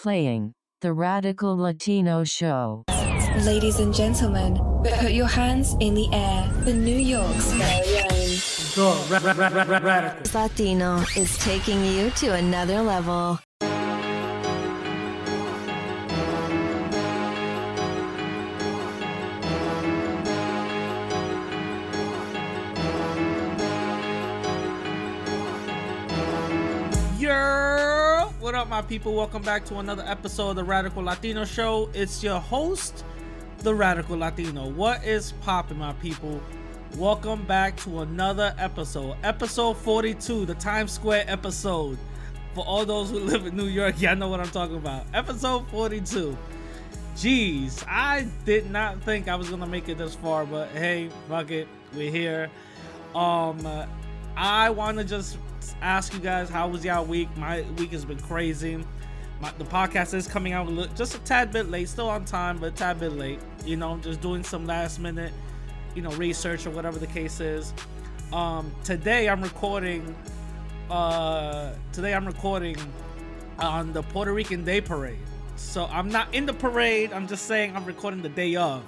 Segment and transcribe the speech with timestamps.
[0.00, 2.84] Playing the Radical Latino Show.
[3.42, 4.56] Ladies and gentlemen,
[5.00, 8.08] put your hands in the air for New York's very own.
[8.76, 10.40] The ra- ra- ra- ra- ra- radical.
[10.40, 13.40] Latino is taking you to another level.
[28.48, 29.14] What up, my people?
[29.14, 31.90] Welcome back to another episode of the Radical Latino Show.
[31.92, 33.04] It's your host,
[33.58, 34.70] the Radical Latino.
[34.70, 36.40] What is popping, my people?
[36.96, 41.98] Welcome back to another episode, episode 42, the Times Square episode.
[42.54, 45.04] For all those who live in New York, y'all know what I'm talking about.
[45.12, 46.34] Episode 42.
[47.16, 51.50] Jeez, I did not think I was gonna make it this far, but hey, fuck
[51.50, 52.50] it, we're here.
[53.14, 53.86] Um,
[54.38, 55.36] I want to just
[55.80, 57.28] ask you guys how was y'all week?
[57.36, 58.82] My week has been crazy.
[59.40, 62.66] My, the podcast is coming out just a tad bit late, still on time, but
[62.66, 63.40] a tad bit late.
[63.64, 65.32] You know, just doing some last minute,
[65.94, 67.72] you know, research or whatever the case is.
[68.32, 70.14] Um, today I'm recording.
[70.90, 72.76] Uh, today I'm recording
[73.58, 75.18] on the Puerto Rican Day Parade.
[75.56, 77.12] So I'm not in the parade.
[77.12, 78.82] I'm just saying I'm recording the day of.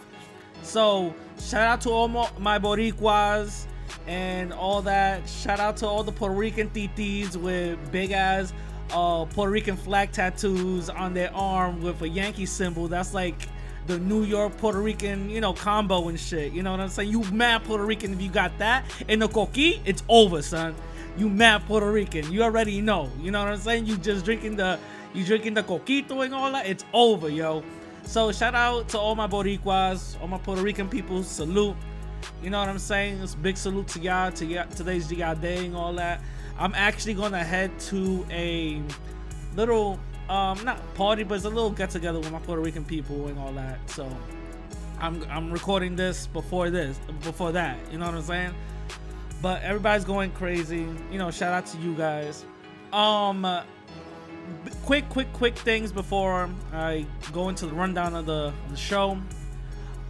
[0.62, 3.66] So shout out to all my Boricuas
[4.06, 5.28] and all that.
[5.28, 8.52] Shout out to all the Puerto Rican titis with big ass
[8.92, 12.88] uh, Puerto Rican flag tattoos on their arm with a Yankee symbol.
[12.88, 13.48] That's like
[13.86, 16.52] the New York Puerto Rican, you know, combo and shit.
[16.52, 17.10] You know what I'm saying?
[17.10, 18.84] You mad Puerto Rican if you got that.
[19.08, 20.74] And the coqui, it's over, son.
[21.16, 22.30] You mad Puerto Rican.
[22.32, 23.10] You already know.
[23.20, 23.86] You know what I'm saying?
[23.86, 24.78] You just drinking the
[25.12, 26.66] you drinking the coquito and all that.
[26.66, 27.64] It's over, yo.
[28.04, 31.22] So shout out to all my Boricuas, all my Puerto Rican people.
[31.22, 31.76] Salute.
[32.42, 33.20] You know what I'm saying?
[33.20, 36.20] It's big salute to y'all, to today's y'all day and all that.
[36.58, 38.82] I'm actually gonna head to a
[39.56, 43.26] little, um, not party, but it's a little get together with my Puerto Rican people
[43.28, 43.78] and all that.
[43.90, 44.08] So
[45.00, 47.78] I'm I'm recording this before this, before that.
[47.90, 48.54] You know what I'm saying?
[49.42, 50.86] But everybody's going crazy.
[51.10, 52.44] You know, shout out to you guys.
[52.92, 53.46] Um,
[54.84, 59.18] quick, quick, quick things before I go into the rundown of the, the show.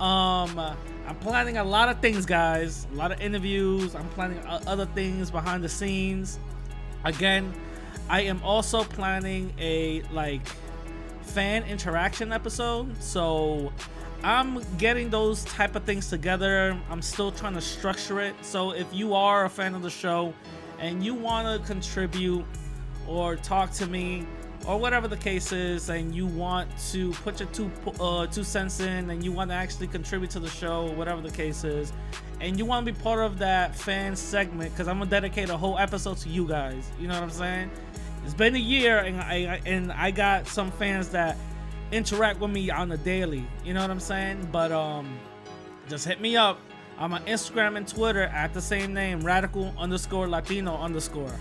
[0.00, 0.58] Um,
[1.06, 2.86] I'm planning a lot of things, guys.
[2.92, 3.94] A lot of interviews.
[3.94, 6.38] I'm planning other things behind the scenes.
[7.04, 7.52] Again,
[8.08, 10.46] I am also planning a like
[11.22, 13.00] fan interaction episode.
[13.02, 13.72] So
[14.22, 16.78] I'm getting those type of things together.
[16.90, 18.34] I'm still trying to structure it.
[18.42, 20.32] So if you are a fan of the show
[20.78, 22.44] and you want to contribute
[23.06, 24.26] or talk to me
[24.66, 28.80] or whatever the case is and you want to put your two uh, two cents
[28.80, 31.92] in and you want to actually contribute to the show whatever the case is
[32.40, 35.56] and you want to be part of that fan segment because i'm gonna dedicate a
[35.56, 36.90] whole episode to you guys.
[36.98, 37.70] You know what i'm saying?
[38.24, 41.36] It's been a year and i and i got some fans that
[41.92, 43.46] interact with me on a daily.
[43.64, 44.48] You know what i'm saying?
[44.52, 45.18] But um
[45.88, 46.60] just hit me up.
[46.98, 51.34] I'm on instagram and twitter at the same name radical underscore latino underscore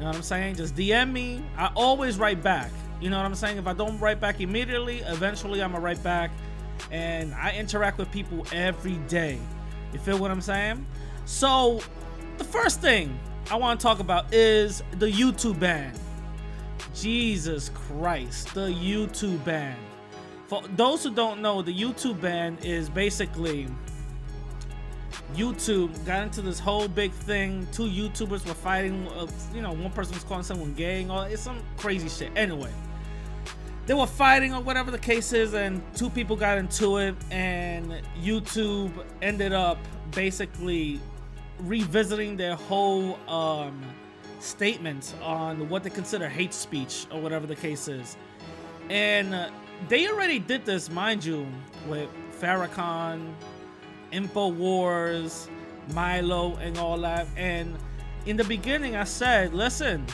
[0.00, 0.54] you know what I'm saying?
[0.54, 1.44] Just DM me.
[1.58, 2.70] I always write back.
[3.02, 3.58] You know what I'm saying?
[3.58, 6.30] If I don't write back immediately, eventually I'm gonna write back.
[6.90, 9.38] And I interact with people every day.
[9.92, 10.86] You feel what I'm saying?
[11.26, 11.82] So,
[12.38, 15.92] the first thing I want to talk about is the YouTube ban.
[16.94, 19.76] Jesus Christ, the YouTube ban.
[20.46, 23.68] For those who don't know, the YouTube ban is basically
[25.34, 27.66] YouTube got into this whole big thing.
[27.72, 29.06] Two YouTubers were fighting.
[29.08, 31.22] Uh, you know, one person was calling someone gay all.
[31.22, 32.32] It's some crazy shit.
[32.36, 32.70] Anyway,
[33.86, 38.02] they were fighting or whatever the case is, and two people got into it, and
[38.22, 38.92] YouTube
[39.22, 39.78] ended up
[40.12, 41.00] basically
[41.60, 43.82] revisiting their whole um,
[44.40, 48.16] statement on what they consider hate speech or whatever the case is.
[48.88, 49.50] And uh,
[49.88, 51.46] they already did this, mind you,
[51.88, 52.08] with
[52.40, 53.32] Farrakhan,
[54.12, 55.48] InfoWars,
[55.94, 57.26] Milo, and all that.
[57.36, 57.76] And
[58.26, 60.06] in the beginning, I said, listen,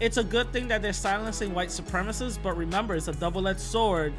[0.00, 3.60] it's a good thing that they're silencing white supremacists, but remember, it's a double edged
[3.60, 4.14] sword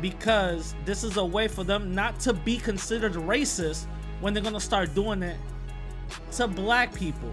[0.00, 3.86] because this is a way for them not to be considered racist
[4.20, 5.36] when they're gonna start doing it
[6.32, 7.32] to black people,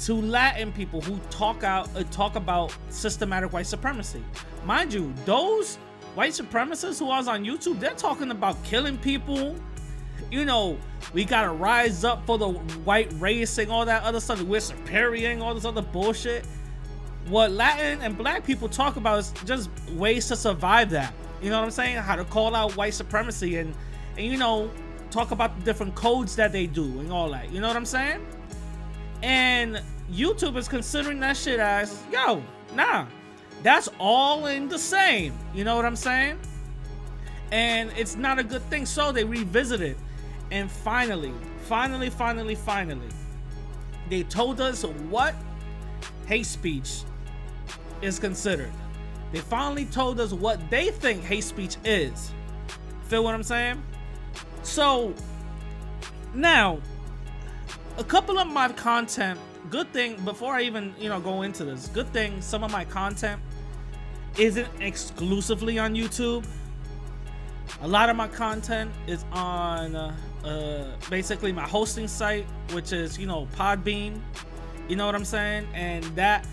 [0.00, 4.22] to Latin people who talk out uh, talk about systematic white supremacy.
[4.64, 5.76] Mind you, those
[6.14, 9.56] white supremacists who I was on YouTube, they're talking about killing people.
[10.34, 10.76] You know,
[11.12, 14.42] we gotta rise up for the white race and all that other stuff.
[14.42, 16.44] We're superior and all this other bullshit.
[17.28, 21.14] What Latin and black people talk about is just ways to survive that.
[21.40, 21.98] You know what I'm saying?
[21.98, 23.76] How to call out white supremacy and
[24.18, 24.72] and you know
[25.12, 27.52] talk about the different codes that they do and all that.
[27.52, 28.26] You know what I'm saying?
[29.22, 32.42] And YouTube is considering that shit as yo,
[32.74, 33.06] nah.
[33.62, 35.32] That's all in the same.
[35.54, 36.40] You know what I'm saying?
[37.52, 38.84] And it's not a good thing.
[38.84, 39.96] So they revisited.
[40.50, 41.32] And finally,
[41.62, 43.08] finally, finally, finally,
[44.08, 45.34] they told us what
[46.26, 47.02] hate speech
[48.02, 48.72] is considered.
[49.32, 52.30] They finally told us what they think hate speech is.
[53.08, 53.82] Feel what I'm saying?
[54.62, 55.14] So
[56.34, 56.78] now,
[57.98, 59.38] a couple of my content,
[59.70, 62.84] good thing before I even, you know, go into this, good thing some of my
[62.84, 63.40] content
[64.38, 66.44] isn't exclusively on YouTube.
[67.82, 73.18] A lot of my content is on uh, uh, basically my hosting site, which is,
[73.18, 74.20] you know, Podbean.
[74.88, 75.66] You know what I'm saying?
[75.72, 76.46] And that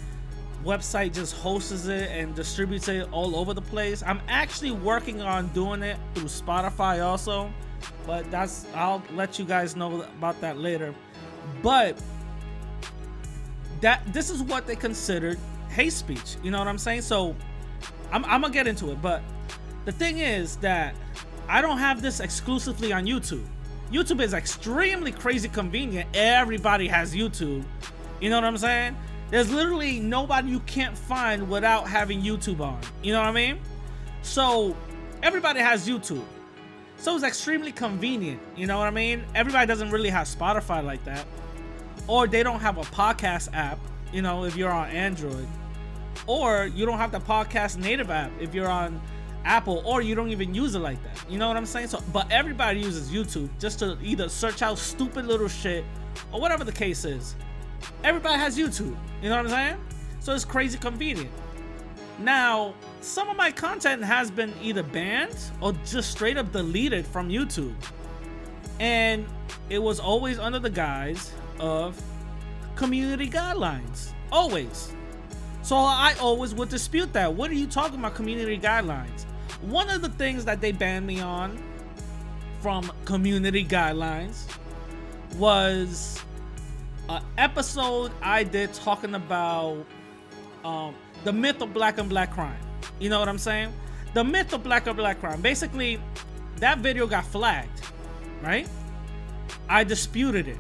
[0.64, 4.04] website just hosts it and distributes it all over the place.
[4.06, 7.52] I'm actually working on doing it through Spotify also,
[8.06, 10.94] but that's I'll let you guys know about that later.
[11.62, 12.02] But
[13.82, 15.40] that this is what they considered
[15.70, 16.38] hate speech.
[16.44, 17.02] You know what I'm saying?
[17.02, 17.36] So
[18.12, 19.22] I'm, I'm gonna get into it, but
[19.86, 20.96] the thing is that
[21.48, 23.46] I don't have this exclusively on YouTube.
[23.92, 26.10] YouTube is extremely crazy convenient.
[26.14, 27.64] Everybody has YouTube.
[28.22, 28.96] You know what I'm saying?
[29.30, 32.80] There's literally nobody you can't find without having YouTube on.
[33.04, 33.60] You know what I mean?
[34.22, 34.78] So
[35.22, 36.24] everybody has YouTube.
[36.98, 38.40] So it's extremely convenient.
[38.56, 39.24] You know what I mean?
[39.36, 41.26] Everybody doesn't really have Spotify like that.
[42.08, 43.80] Or they don't have a podcast app,
[44.14, 45.48] you know, if you're on Android.
[46.28, 49.02] Or you don't have the podcast native app if you're on
[49.46, 51.30] Apple, or you don't even use it like that.
[51.30, 51.88] You know what I'm saying?
[51.88, 55.84] So, but everybody uses YouTube just to either search out stupid little shit
[56.32, 57.36] or whatever the case is.
[58.04, 58.96] Everybody has YouTube.
[59.22, 59.78] You know what I'm saying?
[60.20, 61.32] So it's crazy convenient.
[62.20, 67.30] Now, some of my content has been either banned or just straight up deleted from
[67.30, 67.74] YouTube.
[68.80, 69.26] And
[69.70, 72.00] it was always under the guise of
[72.76, 74.12] community guidelines.
[74.32, 74.94] Always.
[75.64, 77.34] So I always would dispute that.
[77.34, 79.26] What are you talking about, community guidelines?
[79.62, 81.62] One of the things that they banned me on
[82.62, 84.48] from community guidelines
[85.38, 86.24] was
[87.10, 89.86] an episode I did talking about
[90.63, 92.60] um, the myth of black and black crime.
[93.00, 93.74] You know what I'm saying?
[94.13, 95.42] The myth of black and black crime.
[95.42, 96.00] Basically,
[96.57, 97.81] that video got flagged,
[98.42, 98.68] right?
[99.69, 100.57] I disputed it.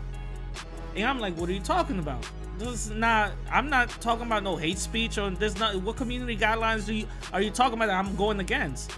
[0.95, 2.27] And I'm like, what are you talking about?
[2.61, 6.37] This is not I'm not talking about no hate speech or there's not what community
[6.37, 8.91] guidelines do you are you talking about I'm going against?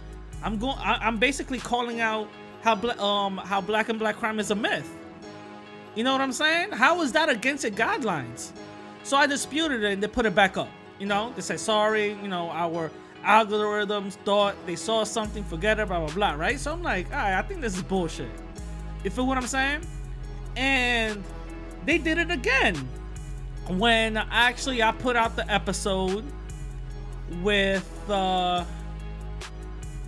[0.44, 2.28] I'm going I'm basically calling out
[2.62, 4.90] how bla- um how black and black crime is a myth.
[5.96, 6.72] You know what I'm saying?
[6.72, 8.52] How is that against the guidelines?
[9.04, 10.70] So I disputed it and they put it back up.
[11.00, 12.92] You know, they said sorry, you know, our
[13.24, 16.60] algorithms thought they saw something, forget it, blah blah blah, right?
[16.60, 18.32] So I'm like, all right, I think this is bullshit.
[19.06, 19.88] You feel what I'm saying?
[20.58, 21.24] And
[21.86, 22.76] they did it again
[23.68, 26.26] when actually I put out the episode
[27.42, 28.66] with uh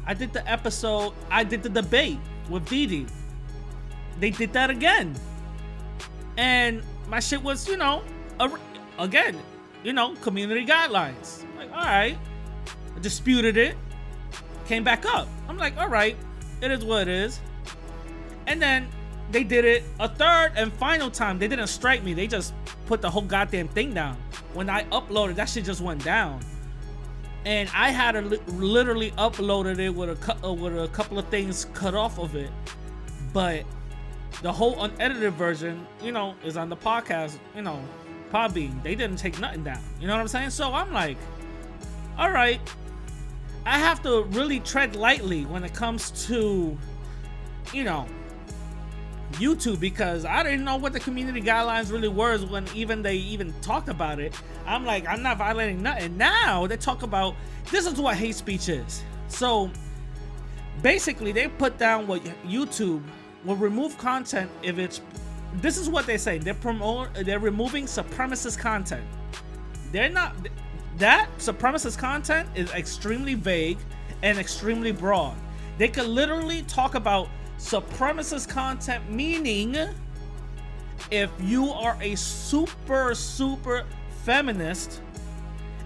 [0.05, 2.19] I did the episode I did the debate
[2.49, 3.07] with Didi.
[4.19, 5.15] They did that again.
[6.37, 8.03] And my shit was, you know,
[8.39, 8.51] a,
[8.99, 9.37] again,
[9.83, 11.43] you know, community guidelines.
[11.57, 12.17] Like, all right.
[12.95, 13.75] I disputed it.
[14.67, 15.27] Came back up.
[15.47, 16.17] I'm like, all right,
[16.61, 17.39] it is what it is.
[18.47, 18.87] And then
[19.35, 21.37] they did it a third and final time.
[21.37, 22.13] They didn't strike me.
[22.13, 22.53] They just
[22.85, 24.15] put the whole goddamn thing down.
[24.53, 26.39] When I uploaded, that shit just went down.
[27.43, 31.65] And I had li- literally uploaded it with a uh, with a couple of things
[31.73, 32.49] cut off of it.
[33.33, 33.65] But
[34.41, 37.83] the whole unedited version, you know, is on the podcast, you know,
[38.31, 38.81] Podbean.
[38.83, 39.81] They didn't take nothing down.
[39.99, 40.51] You know what I'm saying?
[40.51, 41.17] So I'm like,
[42.17, 42.61] all right,
[43.65, 46.77] I have to really tread lightly when it comes to,
[47.73, 48.07] you know,
[49.33, 53.53] YouTube because I didn't know what the community guidelines really were when even they even
[53.61, 54.33] talked about it.
[54.65, 56.17] I'm like, I'm not violating nothing.
[56.17, 57.35] Now they talk about
[57.71, 59.03] this is what hate speech is.
[59.27, 59.69] So
[60.81, 63.03] basically, they put down what YouTube
[63.43, 65.01] will remove content if it's.
[65.55, 66.37] This is what they say.
[66.37, 67.13] They're promote.
[67.13, 69.05] They're removing supremacist content.
[69.91, 70.35] They're not.
[70.97, 73.77] That supremacist content is extremely vague
[74.21, 75.35] and extremely broad.
[75.77, 79.75] They could literally talk about supremacist content, meaning
[81.11, 83.85] if you are a super super
[84.23, 85.01] feminist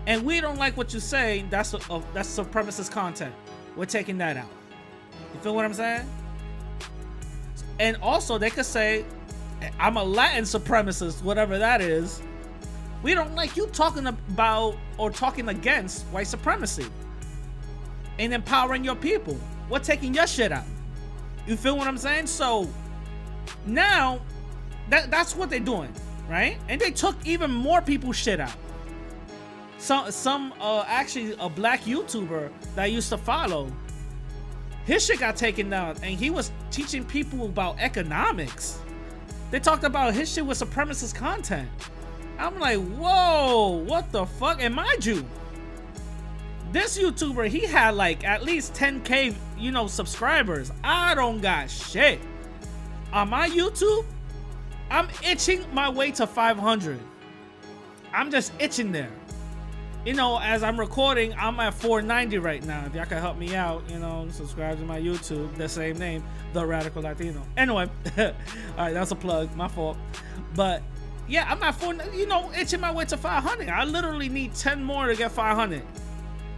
[0.07, 3.33] and we don't like what you say, that's a, a, that's supremacist content.
[3.75, 4.49] We're taking that out.
[5.33, 6.07] You feel what I'm saying?
[7.79, 9.05] And also, they could say,
[9.79, 12.21] I'm a Latin supremacist, whatever that is.
[13.03, 16.85] We don't like you talking about or talking against white supremacy
[18.17, 19.37] and empowering your people.
[19.69, 20.65] We're taking your shit out.
[21.49, 22.27] You feel what I'm saying?
[22.27, 22.69] So
[23.65, 24.21] now
[24.91, 25.91] that that's what they're doing,
[26.29, 26.59] right?
[26.67, 28.53] And they took even more people's shit out.
[29.79, 33.71] some some uh actually a black YouTuber that I used to follow.
[34.85, 38.79] His shit got taken down, and he was teaching people about economics.
[39.49, 41.67] They talked about his shit with supremacist content.
[42.37, 44.61] I'm like, whoa, what the fuck?
[44.61, 45.25] And mind you,
[46.71, 50.71] this YouTuber, he had like at least 10k, you know, subscribers.
[50.83, 52.19] I don't got shit.
[53.11, 54.05] On my YouTube,
[54.91, 56.99] I'm itching my way to 500.
[58.13, 59.11] I'm just itching there.
[60.05, 62.85] You know, as I'm recording, I'm at 490 right now.
[62.85, 66.23] If y'all can help me out, you know, subscribe to my YouTube, the same name,
[66.53, 67.41] The Radical Latino.
[67.57, 68.33] Anyway, all
[68.77, 69.97] right, that's a plug, my fault.
[70.55, 70.81] But
[71.27, 73.67] yeah, I'm at four, you know, itching my way to 500.
[73.67, 75.81] I literally need 10 more to get 500.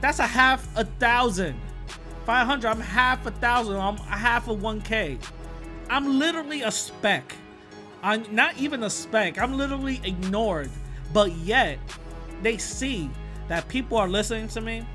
[0.02, 1.60] That's a half a thousand.
[2.26, 3.78] 500, I'm half a thousand.
[3.78, 5.20] I'm a half of 1K.
[5.90, 7.36] I'm literally a speck.
[8.04, 9.40] I'm not even a speck.
[9.40, 10.72] I'm literally ignored.
[11.14, 11.78] But yet,
[12.42, 13.10] they see
[13.48, 14.86] that people are listening to me.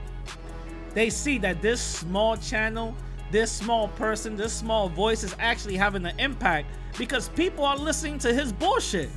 [0.95, 2.95] They see that this small channel,
[3.31, 8.19] this small person, this small voice is actually having an impact because people are listening
[8.21, 9.11] to his bullshit.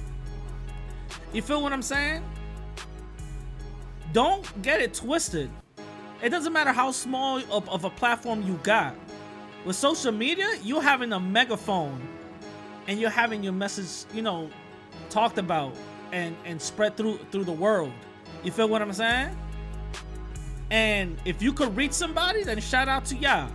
[1.34, 2.24] You feel what I'm saying?
[4.12, 5.50] Don't get it twisted.
[6.22, 8.96] It doesn't matter how small of, of a platform you got.
[9.66, 12.02] With social media, you're having a megaphone
[12.88, 14.50] and you're having your message, you know,
[15.10, 15.76] talked about
[16.12, 17.92] and and spread through through the world.
[18.44, 19.38] You feel what I'm saying?
[20.72, 23.50] And if you could reach somebody, then shout out to y'all.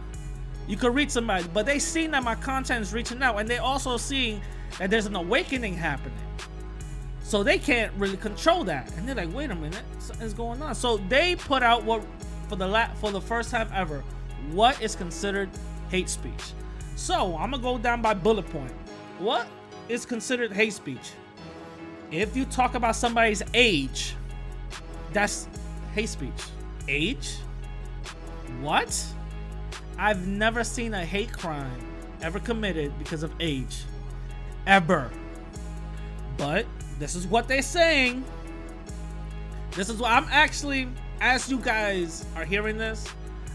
[0.66, 3.58] You could reach somebody, but they seen that my content is reaching out, and they
[3.58, 4.40] also seeing
[4.78, 6.18] that there's an awakening happening.
[7.22, 10.74] So they can't really control that, and they're like, "Wait a minute, something's going on."
[10.74, 12.02] So they put out what,
[12.54, 14.04] for the la- for the first time ever,
[14.52, 15.50] what is considered
[15.90, 16.52] hate speech.
[16.94, 18.70] So I'm gonna go down by bullet point.
[19.18, 19.48] What
[19.88, 21.12] is considered hate speech?
[22.12, 24.14] If you talk about somebody's age,
[25.12, 25.48] that's
[25.94, 26.30] hate speech.
[26.86, 27.38] Age?
[28.60, 29.04] What?
[29.98, 31.80] I've never seen a hate crime
[32.22, 33.82] ever committed because of age.
[34.68, 35.10] Ever.
[36.36, 36.66] But
[37.00, 38.24] this is what they're saying.
[39.72, 40.88] This is what I'm actually,
[41.24, 43.08] as you guys are hearing this,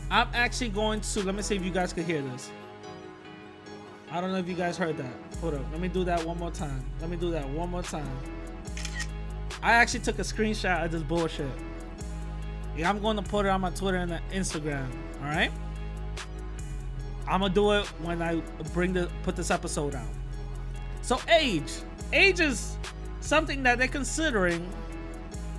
[0.09, 2.49] I'm actually going to, let me see if you guys could hear this.
[4.11, 5.13] I don't know if you guys heard that.
[5.39, 5.61] Hold up.
[5.71, 6.83] Let me do that one more time.
[6.99, 8.09] Let me do that one more time.
[9.61, 11.51] I actually took a screenshot of this bullshit.
[12.75, 14.89] Yeah, I'm going to put it on my Twitter and Instagram.
[15.21, 15.51] All right.
[17.27, 18.41] I'm gonna do it when I
[18.73, 20.07] bring the put this episode out.
[21.03, 21.71] So age,
[22.11, 22.75] age is
[23.21, 24.67] something that they're considering.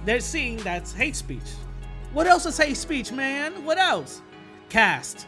[0.05, 1.39] They're seeing that's hate speech.
[2.13, 3.65] What else is hate speech, man?
[3.65, 4.21] What else?
[4.69, 5.27] Caste.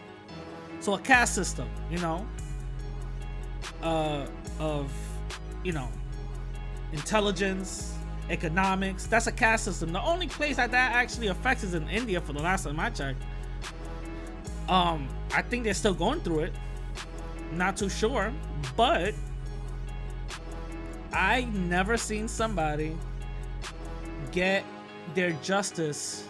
[0.80, 2.26] So a caste system, you know,
[3.82, 4.26] uh,
[4.58, 4.92] of
[5.62, 5.88] you know,
[6.92, 7.96] intelligence,
[8.30, 9.06] economics.
[9.06, 9.92] That's a caste system.
[9.92, 12.20] The only place that that actually affects is in India.
[12.20, 13.22] For the last time I checked,
[14.68, 16.52] um, I think they're still going through it.
[17.52, 18.32] Not too sure,
[18.76, 19.14] but
[21.12, 22.96] I never seen somebody
[24.32, 24.64] get
[25.14, 26.26] their justice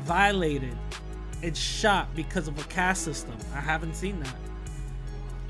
[0.00, 0.76] violated
[1.42, 3.36] and shot because of a caste system.
[3.54, 4.36] I haven't seen that.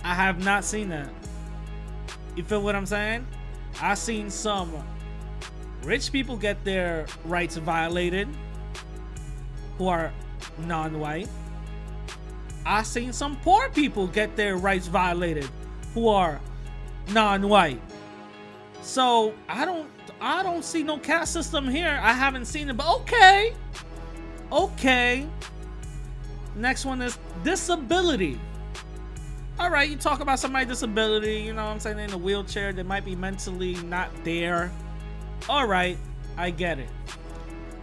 [0.05, 1.11] I have not seen that.
[2.37, 3.27] You feel what I'm saying?
[3.81, 4.73] I've seen some
[5.83, 8.29] rich people get their rights violated
[9.79, 10.13] who are
[10.59, 11.29] non-white.
[12.65, 15.49] I've seen some poor people get their rights violated
[15.95, 16.41] who are
[17.13, 17.81] non-white.
[18.83, 19.89] So I don't
[20.21, 21.99] I don't see no caste system here.
[22.03, 23.55] I haven't seen it, but okay.
[24.53, 25.27] Okay.
[26.57, 28.41] Next one is disability.
[29.59, 32.73] All right, you talk about somebody disability, you know what I'm saying, in a wheelchair,
[32.73, 34.73] they might be mentally not there.
[35.49, 35.99] All right,
[36.37, 36.89] I get it.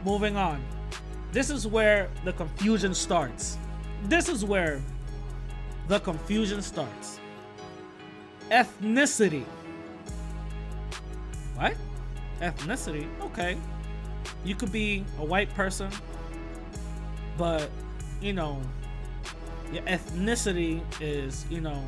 [0.03, 0.63] Moving on.
[1.31, 3.57] This is where the confusion starts.
[4.05, 4.81] This is where
[5.87, 7.19] the confusion starts.
[8.49, 9.45] Ethnicity.
[11.55, 11.75] What?
[12.41, 13.07] Ethnicity?
[13.21, 13.57] Okay.
[14.43, 15.91] You could be a white person,
[17.37, 17.69] but,
[18.21, 18.61] you know,
[19.71, 21.81] your ethnicity is, you know,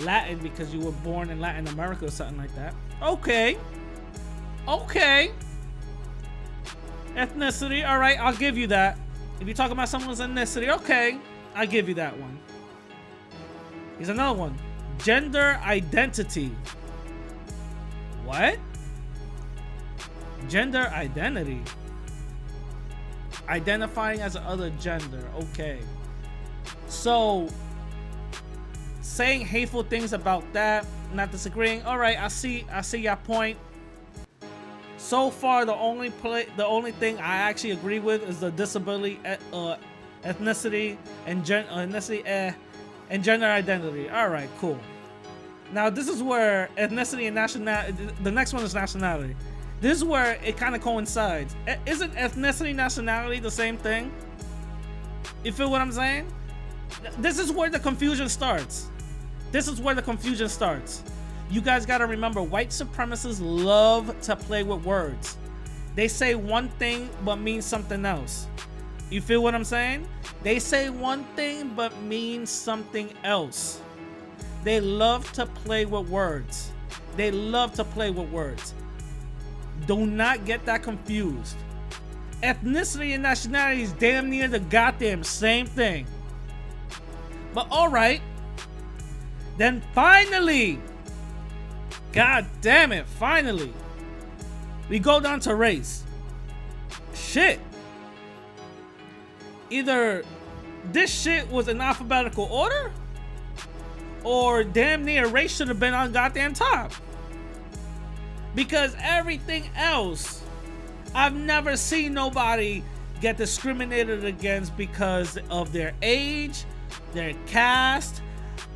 [0.00, 2.74] Latin because you were born in Latin America or something like that.
[3.02, 3.56] Okay.
[4.66, 5.32] Okay.
[7.14, 8.98] Ethnicity, all right, I'll give you that.
[9.40, 11.18] If you're talking about someone's ethnicity, okay,
[11.54, 12.38] I'll give you that one.
[13.96, 14.56] Here's another one
[14.98, 16.54] gender identity.
[18.24, 18.58] What?
[20.48, 21.62] Gender identity.
[23.48, 25.78] Identifying as other gender, okay.
[26.88, 27.48] So,
[29.00, 31.82] saying hateful things about that, not disagreeing.
[31.82, 33.58] All right, I see, I see your point.
[34.98, 39.18] So far, the only play, the only thing I actually agree with is the disability,
[39.52, 39.76] uh,
[40.24, 42.52] ethnicity, and gen- uh, ethnicity, eh,
[43.08, 44.10] and gender identity.
[44.10, 44.78] All right, cool.
[45.72, 48.08] Now this is where ethnicity and nationality.
[48.22, 49.36] The next one is nationality.
[49.80, 51.54] This is where it kind of coincides.
[51.86, 54.12] Isn't ethnicity nationality the same thing?
[55.44, 56.32] You feel what I'm saying?
[57.18, 58.88] This is where the confusion starts.
[59.52, 61.02] This is where the confusion starts.
[61.50, 65.36] You guys got to remember white supremacists love to play with words.
[65.94, 68.46] They say one thing but mean something else.
[69.10, 70.06] You feel what I'm saying?
[70.42, 73.80] They say one thing but mean something else.
[74.64, 76.72] They love to play with words.
[77.16, 78.74] They love to play with words.
[79.86, 81.56] Do not get that confused.
[82.42, 86.06] Ethnicity and nationality is damn near the goddamn same thing.
[87.54, 88.20] But alright.
[89.56, 90.78] Then finally,
[92.12, 93.72] God damn it, finally,
[94.88, 96.04] we go down to race.
[97.12, 97.60] Shit.
[99.70, 100.24] Either
[100.92, 102.92] this shit was in alphabetical order,
[104.24, 106.92] or damn near race should have been on goddamn top.
[108.54, 110.42] Because everything else,
[111.14, 112.82] I've never seen nobody
[113.20, 116.64] get discriminated against because of their age,
[117.12, 118.22] their caste.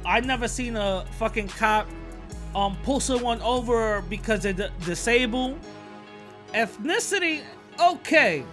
[0.05, 1.89] I've never seen a fucking cop
[2.55, 5.59] um pull someone over because they're di- disabled.
[6.53, 7.41] Ethnicity,
[7.81, 8.45] okay,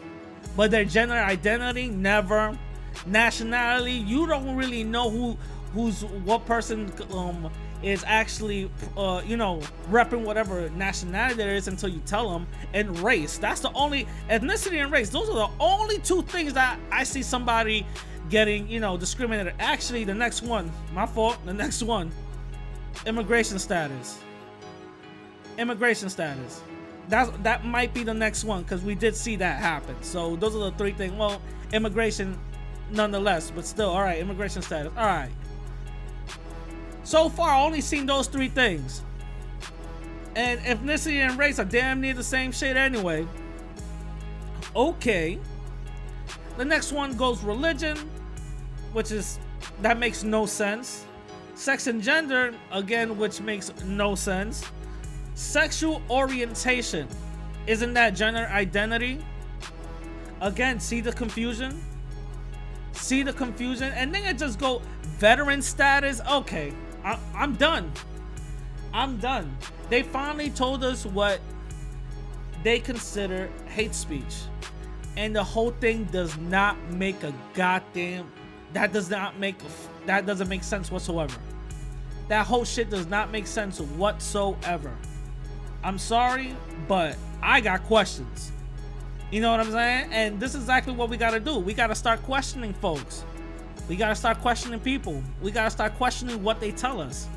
[0.55, 2.57] but their gender identity, never.
[3.05, 5.38] Nationality, you don't really know who
[5.73, 9.59] who's what person um is actually uh you know
[9.89, 14.81] repping whatever nationality there is until you tell them and race that's the only ethnicity
[14.81, 17.86] and race those are the only two things that i see somebody
[18.29, 19.53] getting you know discriminated.
[19.59, 22.12] Actually the next one my fault the next one
[23.05, 24.19] immigration status.
[25.57, 26.62] Immigration status.
[27.09, 29.95] That's that might be the next one because we did see that happen.
[30.01, 31.41] So those are the three things well
[31.74, 32.38] immigration
[32.91, 35.29] nonetheless but still all right immigration status all right
[37.10, 39.02] so far I only seen those three things.
[40.36, 43.28] And ethnicity and race are damn near the same shit anyway.
[44.76, 45.39] Okay.
[46.58, 47.98] The next one goes religion
[48.93, 49.39] which is
[49.82, 51.06] that makes no sense.
[51.56, 54.63] Sex and gender again which makes no sense.
[55.34, 57.08] Sexual orientation
[57.65, 59.17] isn't that gender identity?
[60.41, 61.82] Again see the confusion?
[62.91, 63.91] See the confusion?
[63.93, 64.84] And then it just go
[65.17, 66.22] veteran status?
[66.30, 66.72] Okay
[67.03, 67.91] I, i'm done.
[68.93, 69.55] I'm done.
[69.89, 71.39] They finally told us what
[72.63, 74.35] they consider hate speech.
[75.17, 78.31] And the whole thing does not make a goddamn
[78.73, 79.55] that does not make
[80.05, 81.38] that doesn't make sense whatsoever.
[82.27, 84.95] That whole shit does not make sense whatsoever.
[85.83, 86.55] I'm sorry
[86.88, 88.51] but i got questions.
[89.31, 90.09] You know what i'm saying?
[90.12, 91.57] And this is exactly what we got to do.
[91.57, 93.23] We got to start questioning folks
[93.89, 95.21] we got to start questioning people.
[95.41, 97.28] We got to start questioning what they tell us.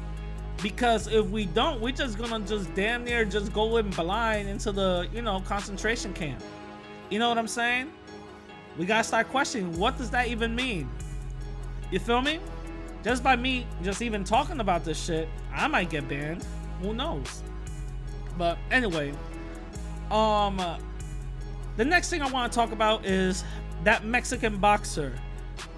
[0.63, 4.71] Because if we don't we're just gonna just damn near just go in blind into
[4.71, 6.41] the you know concentration camp.
[7.11, 7.91] You know what i'm saying?
[8.79, 10.89] We gotta start questioning what does that even mean?
[11.91, 12.39] You feel me?
[13.03, 16.47] Just by me just even talking about this shit i might get banned.
[16.81, 17.43] Who knows?
[18.39, 19.15] But anyway
[20.13, 20.61] um
[21.77, 23.43] the next thing i want to talk about is
[23.83, 25.19] that mexican boxer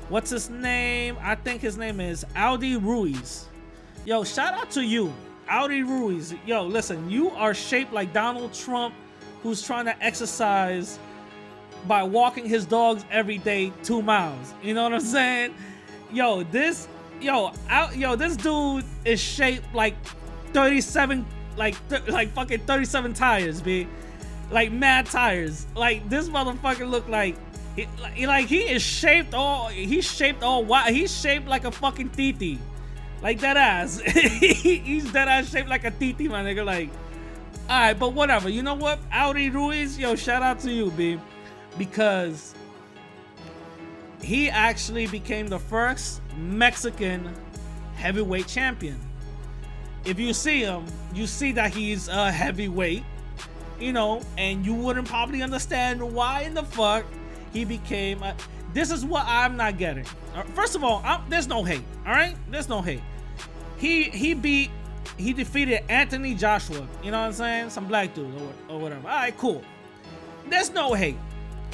[0.09, 3.49] what's his name i think his name is andy ruiz
[4.07, 5.11] Yo, shout out to you,
[5.49, 6.35] Andy Ruiz.
[6.45, 8.95] Yo, listen, you are shaped like Donald Trump,
[9.43, 10.99] who's trying to exercise
[11.88, 14.53] by walking his dogs every day two miles.
[14.62, 15.55] You know what I'm saying?
[16.12, 16.87] Yo, this,
[17.19, 19.97] yo, out, yo, this dude is shaped like
[20.53, 21.25] 37,
[21.57, 23.88] like, th- like fucking 37 tires, b,
[24.51, 25.67] like mad tires.
[25.75, 27.37] Like this motherfucker look like.
[27.77, 32.11] He, like, he is shaped all he's shaped all wide he's shaped like a fucking
[32.11, 32.61] titi
[33.25, 34.01] like that ass.
[34.05, 36.65] He's that ass shaped like a titi, my nigga.
[36.65, 36.91] Like,
[37.71, 38.51] all right, but whatever.
[38.51, 38.99] You know what?
[39.11, 41.19] Andy Ruiz, yo, shout out to you, B,
[41.79, 42.55] because
[44.23, 47.35] he actually became the first Mexican
[47.97, 49.01] heavyweight champion.
[50.05, 50.85] If you see him,
[51.15, 53.05] you see that he's a heavyweight,
[53.81, 57.07] you know, and you wouldn't probably understand why in the fuck
[57.55, 58.37] he became a.
[58.75, 60.05] This is what I'm not getting.
[60.35, 61.85] Uh, First of all, I'm, there's no hate.
[62.05, 63.01] All right, there's no hate.
[63.79, 64.71] He he beat
[65.17, 66.87] he defeated Anthony Joshua.
[67.03, 67.71] You know what I'm saying?
[67.71, 69.09] Some black dude or, or whatever.
[69.09, 69.62] All right, cool.
[70.49, 71.17] There's no hate.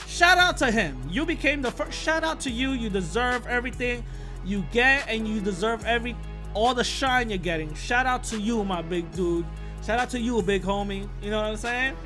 [0.07, 1.01] Shout out to him.
[1.09, 1.99] You became the first.
[1.99, 2.73] Shout out to you.
[2.73, 4.05] You deserve everything
[4.45, 6.14] you get, and you deserve every
[6.53, 7.75] all the shine you're getting.
[7.75, 9.47] Shout out to you, my big dude.
[9.85, 11.09] Shout out to you, big homie.
[11.23, 11.97] You know what I'm saying?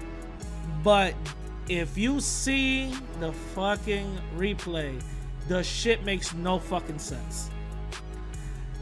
[0.85, 1.15] But
[1.69, 5.01] if you see the fucking replay,
[5.49, 7.51] the shit makes no fucking sense.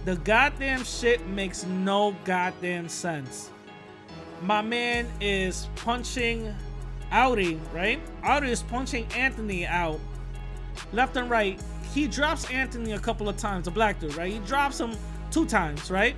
[0.04, 3.50] The goddamn shit makes no goddamn sense.
[4.42, 6.52] My man is punching
[7.12, 8.00] Andy, right?
[8.24, 10.00] Andy is punching Anthony out
[10.92, 11.60] left and right.
[11.94, 14.32] He drops Anthony a couple of times, the black dude, right?
[14.32, 14.96] He drops him
[15.30, 16.16] two times, right?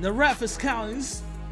[0.00, 1.04] The ref is counting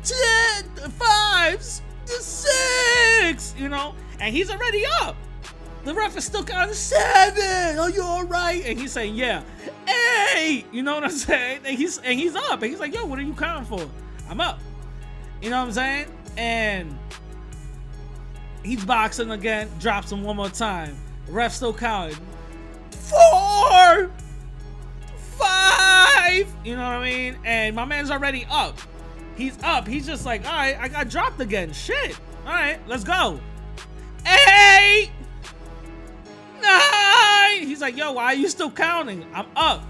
[0.04, 5.16] ten, fives, six, you know, and he's already up.
[5.84, 7.78] The ref is still counting seven.
[7.78, 8.62] Are you all right?
[8.66, 9.42] And he's saying, yeah,
[10.34, 10.66] eight.
[10.72, 11.60] You know what I'm saying?
[11.64, 12.60] And he's and he's up.
[12.62, 13.88] And he's like, yo, what are you counting for?
[14.28, 14.58] I'm up.
[15.40, 16.06] You know what I'm saying?
[16.36, 16.98] And
[18.64, 20.96] he's boxing again, drops him one more time.
[21.28, 22.18] Ref still counting.
[22.90, 24.10] Four,
[25.16, 26.52] five.
[26.64, 27.38] You know what I mean?
[27.44, 28.76] And my man's already up.
[29.36, 29.86] He's up.
[29.86, 31.72] He's just like, all right, I got dropped again.
[31.72, 32.18] Shit.
[32.44, 33.38] All right, let's go.
[34.26, 35.10] Eight,
[36.60, 37.66] nine.
[37.66, 39.24] He's like, yo, why are you still counting?
[39.32, 39.82] I'm up.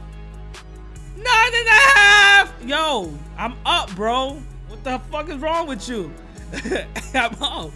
[1.17, 2.55] Nine and a half.
[2.65, 4.43] Yo, I'm up, bro.
[4.69, 6.13] What the fuck is wrong with you?
[7.15, 7.71] I'm up.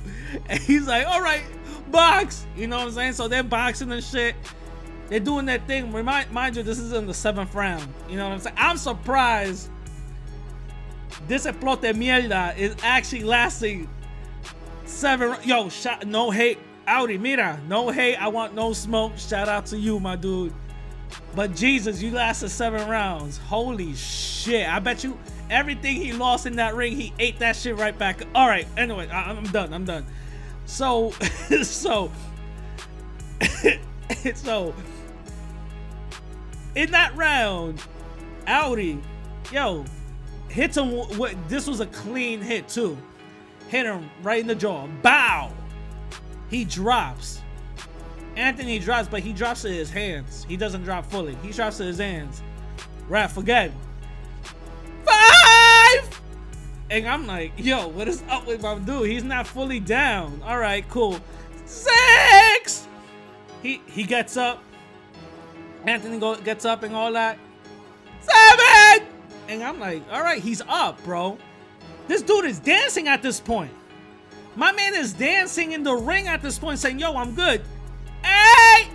[0.48, 1.42] And he's like, all right,
[1.90, 2.46] box.
[2.56, 3.12] You know what I'm saying?
[3.14, 4.34] So they're boxing and shit.
[5.08, 5.92] They're doing that thing.
[5.92, 7.86] Remind, mind you, this is in the seventh round.
[8.08, 8.56] You know what I'm saying?
[8.58, 9.70] I'm surprised
[11.26, 13.88] this explote mierda is actually lasting
[15.00, 15.34] seven.
[15.44, 16.58] Yo, shot, no hate.
[16.86, 18.16] Andy, mira, no hate.
[18.16, 19.16] I want no smoke.
[19.16, 20.52] Shout out to you, my dude.
[21.34, 23.38] But Jesus, you lasted seven rounds.
[23.38, 24.68] Holy shit.
[24.68, 28.22] I bet you everything he lost in that ring, he ate that shit right back.
[28.34, 29.72] All right, anyway, I, I'm done.
[29.72, 30.04] I'm done.
[30.66, 31.10] So,
[31.62, 32.12] so,
[34.34, 34.74] so,
[36.74, 37.82] in that round,
[38.46, 39.00] Andy,
[39.50, 39.84] yo,
[40.48, 41.00] hits him.
[41.48, 42.98] This was a clean hit too.
[43.70, 44.88] Hit him right in the jaw.
[45.00, 45.52] Bow.
[46.50, 47.40] He drops.
[48.34, 50.44] Anthony drops, but he drops to his hands.
[50.48, 51.36] He doesn't drop fully.
[51.36, 52.42] He drops to his hands.
[53.08, 53.70] Rap, forget.
[55.04, 56.20] Five.
[56.90, 59.08] And I'm like, yo, what is up with my dude?
[59.08, 60.42] He's not fully down.
[60.44, 61.20] All right, cool.
[61.64, 62.88] Six.
[63.62, 64.64] He he gets up.
[65.86, 67.38] Anthony go, gets up and all that.
[68.20, 69.06] Seven.
[69.48, 71.38] And I'm like, all right, he's up, bro.
[72.10, 73.70] This dude is dancing at this point.
[74.56, 77.62] My man is dancing in the ring at this point, saying, yo, I'm good.
[78.24, 78.88] Eight.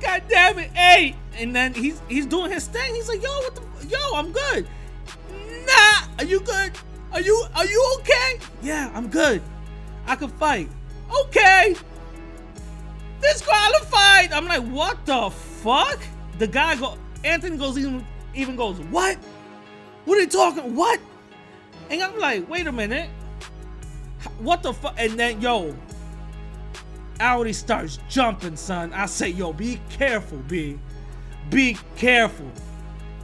[0.00, 1.14] God damn it, eight.
[1.38, 2.92] And then he's he's doing his thing.
[2.92, 4.66] He's like, yo, what the yo, I'm good.
[5.64, 6.72] Nah, are you good?
[7.12, 8.40] Are you are you okay?
[8.62, 9.40] Yeah, I'm good.
[10.04, 10.68] I can fight.
[11.26, 11.76] Okay.
[13.20, 14.32] Disqualified.
[14.32, 16.00] I'm like, what the fuck?
[16.38, 19.16] The guy go Anthony goes even even goes, what?
[20.04, 20.74] What are you talking?
[20.74, 20.98] What?
[21.92, 23.10] And I'm like, wait a minute.
[24.38, 24.94] What the fuck?
[24.96, 25.76] And then yo,
[27.20, 28.92] Andy starts jumping, son.
[28.94, 30.78] I say, yo, be careful, B.
[31.50, 32.50] Be careful.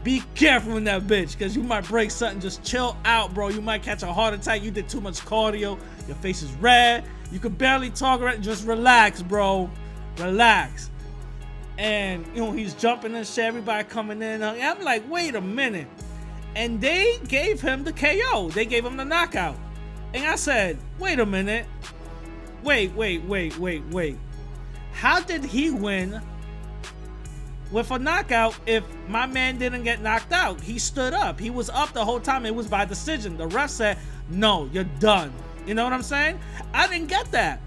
[0.05, 2.41] Be careful in that bitch, because you might break something.
[2.41, 3.49] Just chill out, bro.
[3.49, 4.63] You might catch a heart attack.
[4.63, 5.79] You did too much cardio.
[6.07, 7.05] Your face is red.
[7.33, 8.41] You can barely talk right.
[8.41, 9.71] Just relax, bro.
[10.19, 10.91] Relax.
[11.79, 14.43] And you know, he's jumping and shit, everybody coming in.
[14.43, 15.87] I'm like, wait a minute.
[16.55, 18.51] And they gave him the KO.
[18.51, 19.57] They gave him the knockout.
[20.15, 21.67] And I said, wait a minute.
[22.63, 24.17] Wait, wait, wait, wait, wait.
[24.93, 26.21] How did he win
[27.71, 30.61] with a knockout if my man didn't get knocked out?
[30.61, 31.39] He stood up.
[31.39, 32.47] He was up the whole time.
[32.47, 33.37] It was by decision.
[33.37, 35.33] The ref said, no, you're done.
[35.67, 36.41] You know what I'm saying?
[36.73, 37.61] I didn't get that.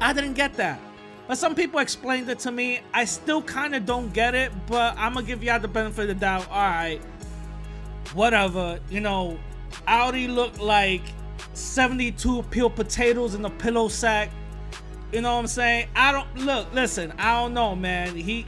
[0.00, 0.80] I didn't get that.
[1.28, 2.80] But some people explained it to me.
[2.92, 6.02] I still kind of don't get it, but I'm going to give y'all the benefit
[6.02, 6.48] of the doubt.
[6.50, 7.00] All right.
[8.14, 8.80] Whatever.
[8.90, 9.38] You know,
[9.86, 11.02] Andy looked like
[11.54, 14.30] 72 peeled potatoes in a pillow sack.
[15.12, 15.88] You know what I'm saying?
[15.96, 16.72] I don't look.
[16.72, 18.14] Listen, I don't know, man.
[18.14, 18.46] He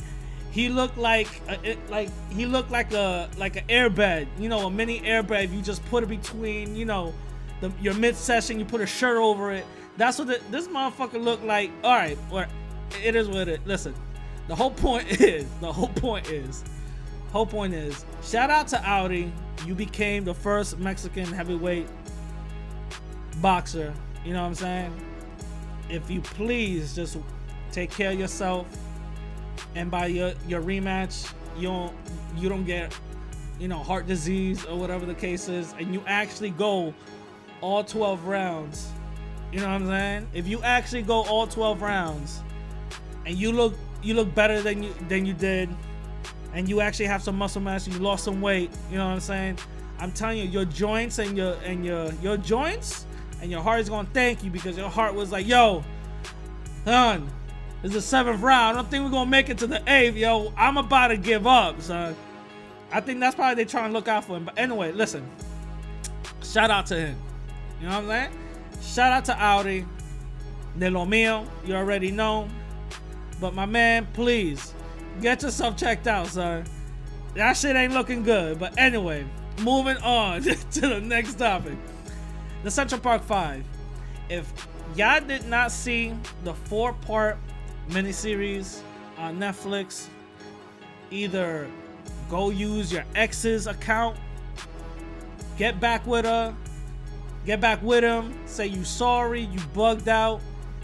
[0.53, 4.29] he looked uh, like a, like he looked like a like an airbed.
[4.39, 5.53] You know, a mini airbed.
[5.53, 7.13] You just put it between, you know,
[7.61, 9.65] the, your midsection, you put a shirt over it.
[9.97, 11.71] That's what the, this motherfucker looked like.
[11.83, 12.47] All right, or
[13.03, 13.67] it is what it.
[13.67, 13.95] Listen,
[14.49, 16.65] the whole point is the whole point is
[17.33, 19.33] whole point is shout out to Andy.
[19.67, 21.89] You became the first Mexican heavyweight
[23.41, 23.93] boxer.
[24.25, 25.07] You know what I'm saying?
[25.89, 27.17] If you please just
[27.73, 28.67] take care of yourself,
[29.75, 31.95] and by your your rematch, you don't
[32.37, 32.97] you don't get
[33.59, 36.95] you know heart disease or whatever the case is, and you actually go
[37.63, 38.91] all 12 rounds.
[39.53, 40.29] You know what I'm saying?
[40.35, 42.41] If you actually go all 12 rounds,
[43.25, 45.69] and you look you look better than you than you did,
[46.55, 48.71] and you actually have some muscle mass, you lost some weight.
[48.91, 49.59] You know what I'm saying?
[49.99, 53.07] I'm telling you, your joints and your and your your joints
[53.41, 55.85] and your heart is gonna thank you because your heart was like, yo,
[56.85, 57.31] son,
[57.83, 58.77] it's the seventh round.
[58.77, 60.53] I don't think we're gonna make it to the eighth, yo.
[60.57, 62.17] I'm about to give up, son.
[62.91, 64.45] I think that's probably they trying to look out for him.
[64.45, 65.29] But anyway, listen.
[66.43, 67.17] Shout out to him.
[67.81, 68.39] You know what I'm saying?
[68.83, 69.87] Shout out to Andy.
[70.79, 72.49] De lo mío, you already know.
[73.41, 74.75] But my man, please
[75.21, 76.65] get yourself checked out, son.
[77.35, 78.59] That shit ain't looking good.
[78.59, 79.25] But anyway,
[79.61, 81.77] moving on to the next topic.
[82.63, 83.65] The Central Park 5.
[84.29, 84.51] If
[84.97, 87.39] y'all did not see the four part
[87.91, 88.81] miniseries
[89.19, 90.09] on Netflix,
[91.11, 91.69] either
[92.31, 94.17] go use your ex's account,
[95.59, 96.55] get back with her,
[97.45, 100.41] get back with him, say you sorry, you bugged out,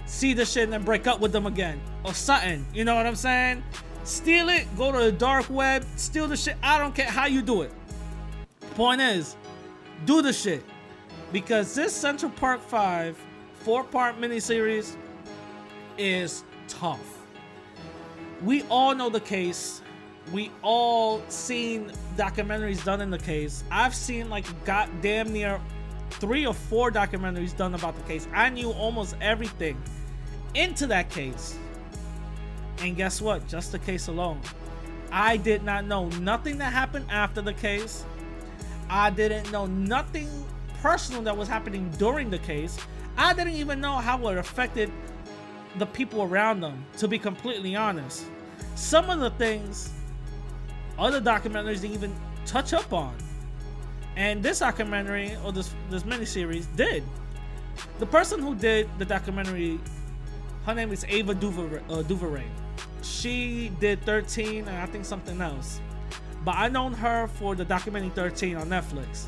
[0.07, 1.81] see the shit and then break up with them again.
[2.05, 2.65] Or something.
[2.73, 3.63] You know what I'm saying?
[4.09, 6.57] Steal it, go to the dark web, steal the shit.
[6.63, 7.71] I don't care how you do it.
[8.75, 9.37] Point is,
[10.07, 10.65] do the shit.
[11.31, 13.19] Because this Central Park 5
[13.57, 14.97] four part miniseries
[15.99, 17.19] is tough.
[18.43, 19.83] We all know the case.
[20.33, 23.63] We all seen documentaries done in the case.
[23.71, 25.61] I've seen like goddamn near
[26.13, 28.27] three or four documentaries done about the case.
[28.33, 29.77] I knew almost everything
[30.55, 31.59] into that case.
[32.81, 33.47] And guess what?
[33.49, 34.41] Just the case alone.
[35.11, 38.05] I did not know nothing that happened after the case.
[38.91, 40.29] I didn't know nothing
[40.81, 42.79] personal that was happening during the case.
[43.17, 44.93] I didn't even know how it affected
[45.77, 48.25] the people around them, to be completely honest.
[48.75, 49.91] Some of the things
[50.99, 52.15] other documentaries didn't even
[52.45, 53.17] touch up on.
[54.17, 57.05] And this documentary or this this miniseries did.
[57.99, 59.79] The person who did the documentary,
[60.67, 61.83] her name is Ava DuVernay.
[61.89, 62.68] Uh.
[63.03, 65.81] She did 13 and I think something else.
[66.45, 69.27] But I known her for the documentary 13 on Netflix.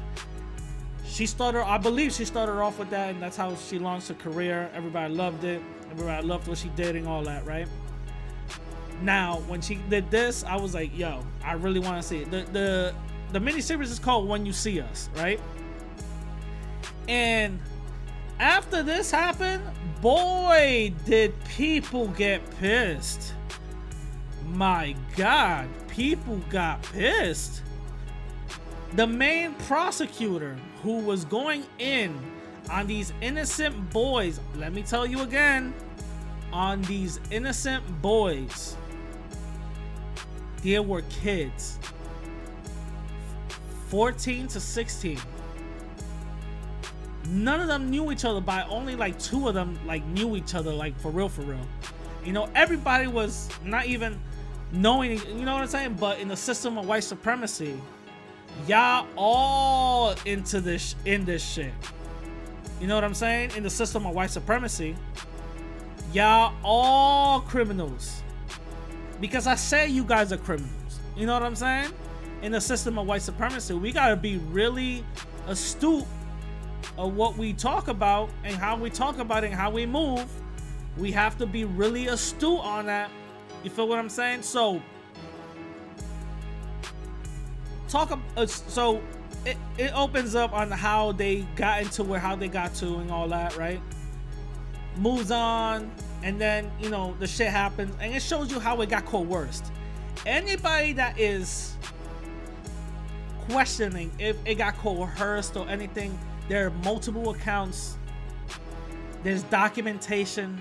[1.05, 4.15] She started, I believe she started off with that, and that's how she launched her
[4.15, 4.71] career.
[4.75, 5.61] Everybody loved it.
[5.91, 7.67] Everybody loved what she did and all that, right?
[9.03, 12.31] Now, when she did this, I was like, yo, I really want to see it.
[12.31, 12.95] The the
[13.33, 15.41] the miniseries is called When You See Us, right?
[17.09, 17.59] And
[18.39, 19.63] after this happened,
[20.01, 23.35] boy, did people get pissed.
[24.51, 27.63] My God, people got pissed.
[28.97, 32.19] The main prosecutor who was going in
[32.69, 35.73] on these innocent boys, let me tell you again,
[36.53, 38.77] on these innocent boys,
[40.63, 41.79] there were kids
[43.89, 45.19] 14 to 16
[47.29, 50.55] none of them knew each other by only like two of them like knew each
[50.55, 51.67] other like for real for real
[52.25, 54.21] you know everybody was not even
[54.73, 55.97] knowing you know what i'm saying?
[55.99, 57.81] But in the system of white supremacy
[58.67, 61.73] y'all all into this in this shit.
[62.81, 63.53] You know what i'm saying?
[63.57, 64.97] In the system of white supremacy
[66.13, 68.23] y'all all criminals.
[69.21, 71.01] Because i say you guys are criminals.
[71.17, 71.91] You know what i'm saying?
[72.43, 75.05] In the system of white supremacy we got to be really
[75.47, 76.07] astute
[76.97, 80.27] of what we talk about and how we talk about it and how we move,
[80.97, 83.11] we have to be really astute on that.
[83.63, 84.43] You feel what I'm saying?
[84.43, 84.83] So,
[87.89, 88.19] talk.
[88.37, 89.01] Uh, so,
[89.45, 93.11] it, it opens up on how they got into where how they got to and
[93.11, 93.81] all that, right?
[94.97, 95.91] Moves on,
[96.23, 99.73] and then you know the shit happens, and it shows you how it got coerced.
[100.27, 101.77] Anybody that is
[103.49, 106.19] questioning if it got coerced or anything
[106.51, 107.97] there are multiple accounts.
[109.23, 110.61] There's documentation.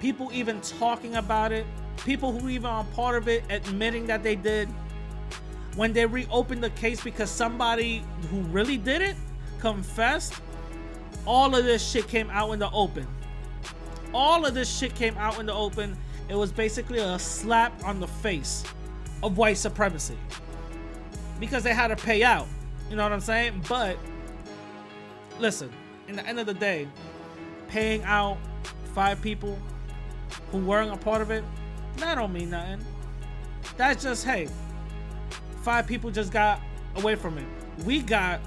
[0.00, 1.66] People even talking about it.
[2.04, 4.68] People who even are part of it admitting that they did.
[5.76, 9.16] When they reopened the case because somebody who really did it
[9.60, 10.34] confessed,
[11.26, 13.06] all of this shit came out in the open.
[14.14, 15.96] All of this shit came out in the open.
[16.28, 18.64] It was basically a slap on the face
[19.22, 20.16] of white supremacy
[21.38, 22.46] because they had to pay out.
[22.90, 23.62] You know what I'm saying?
[23.68, 23.98] But
[25.38, 25.70] listen,
[26.08, 26.88] in the end of the day,
[27.68, 28.38] paying out
[28.94, 29.58] five people
[30.50, 31.44] who weren't a part of it,
[32.00, 32.84] that don't mean nothing.
[33.76, 34.48] That's just hey,
[35.62, 36.60] five people just got
[36.96, 37.46] away from it.
[37.84, 38.40] We got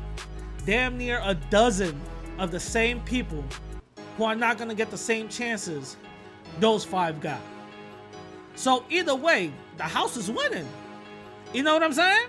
[0.65, 1.99] damn near a dozen
[2.37, 3.43] of the same people
[4.17, 5.97] who are not gonna get the same chances
[6.59, 7.41] those five got.
[8.55, 10.67] So either way, the house is winning.
[11.53, 12.27] You know what I'm saying?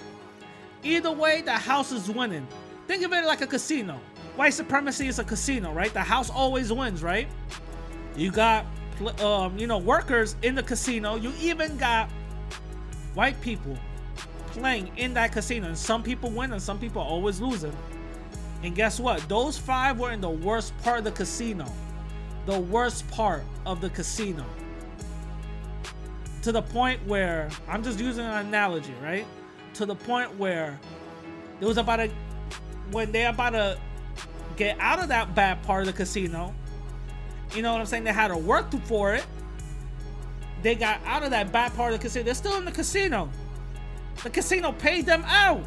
[0.82, 2.46] Either way, the house is winning.
[2.87, 4.00] Think of it like a casino
[4.37, 5.92] white supremacy is a casino, right?
[5.92, 7.28] The house always wins, right?
[8.16, 8.66] You got,
[9.20, 11.16] um, you know, workers in the casino.
[11.16, 12.11] You even got
[13.14, 13.76] white people
[14.48, 17.74] playing in that casino, and some people win and some people always losing.
[18.62, 19.26] And guess what?
[19.28, 21.66] Those five were in the worst part of the casino.
[22.46, 24.44] The worst part of the casino.
[26.42, 29.26] To the point where, I'm just using an analogy, right?
[29.74, 30.78] To the point where
[31.61, 32.11] it was about to,
[32.90, 33.78] when they're about to
[34.57, 36.55] get out of that bad part of the casino,
[37.55, 38.05] you know what I'm saying?
[38.05, 39.27] They had to work for it.
[40.62, 42.25] They got out of that bad part of the casino.
[42.25, 43.29] They're still in the casino.
[44.23, 45.65] The casino paid them out.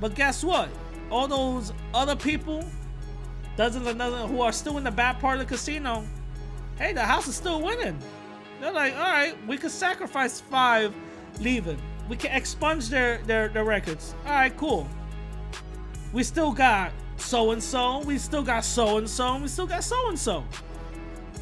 [0.00, 0.68] But guess what?
[1.10, 2.64] All those other people,
[3.56, 6.04] dozens and dozens who are still in the bad part of the casino,
[6.76, 7.98] hey, the house is still winning.
[8.60, 10.94] They're like, all right, we could sacrifice five
[11.40, 11.78] leaving.
[12.08, 14.14] We can expunge their, their, their records.
[14.26, 14.88] All right, cool.
[16.12, 18.00] We still got so and so.
[18.00, 19.38] We still got so and so.
[19.38, 20.44] We still got so and so.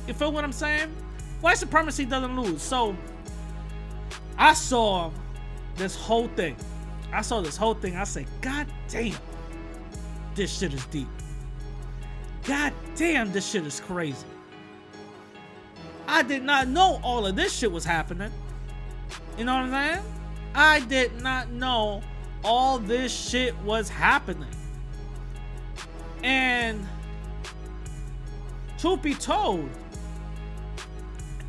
[0.06, 0.94] You feel what I'm saying?
[1.40, 2.62] White supremacy doesn't lose.
[2.62, 2.96] So
[4.38, 5.10] I saw
[5.76, 6.56] this whole thing.
[7.12, 7.96] I saw this whole thing.
[7.96, 9.16] I said, God damn,
[10.34, 11.08] this shit is deep.
[12.44, 14.26] God damn, this shit is crazy.
[16.08, 18.32] I did not know all of this shit was happening.
[19.38, 20.04] You know what I'm saying?
[20.54, 22.02] I did not know
[22.44, 24.48] all this shit was happening.
[26.22, 26.86] And
[28.78, 29.68] truth be told,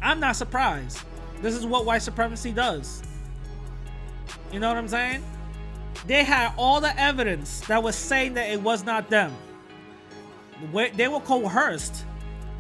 [0.02, 1.00] I'm not surprised.
[1.42, 3.04] This is what white supremacy does.
[4.52, 5.24] You know what I'm saying?
[6.08, 9.34] They had all the evidence that was saying that it was not them.
[10.96, 12.06] They were coerced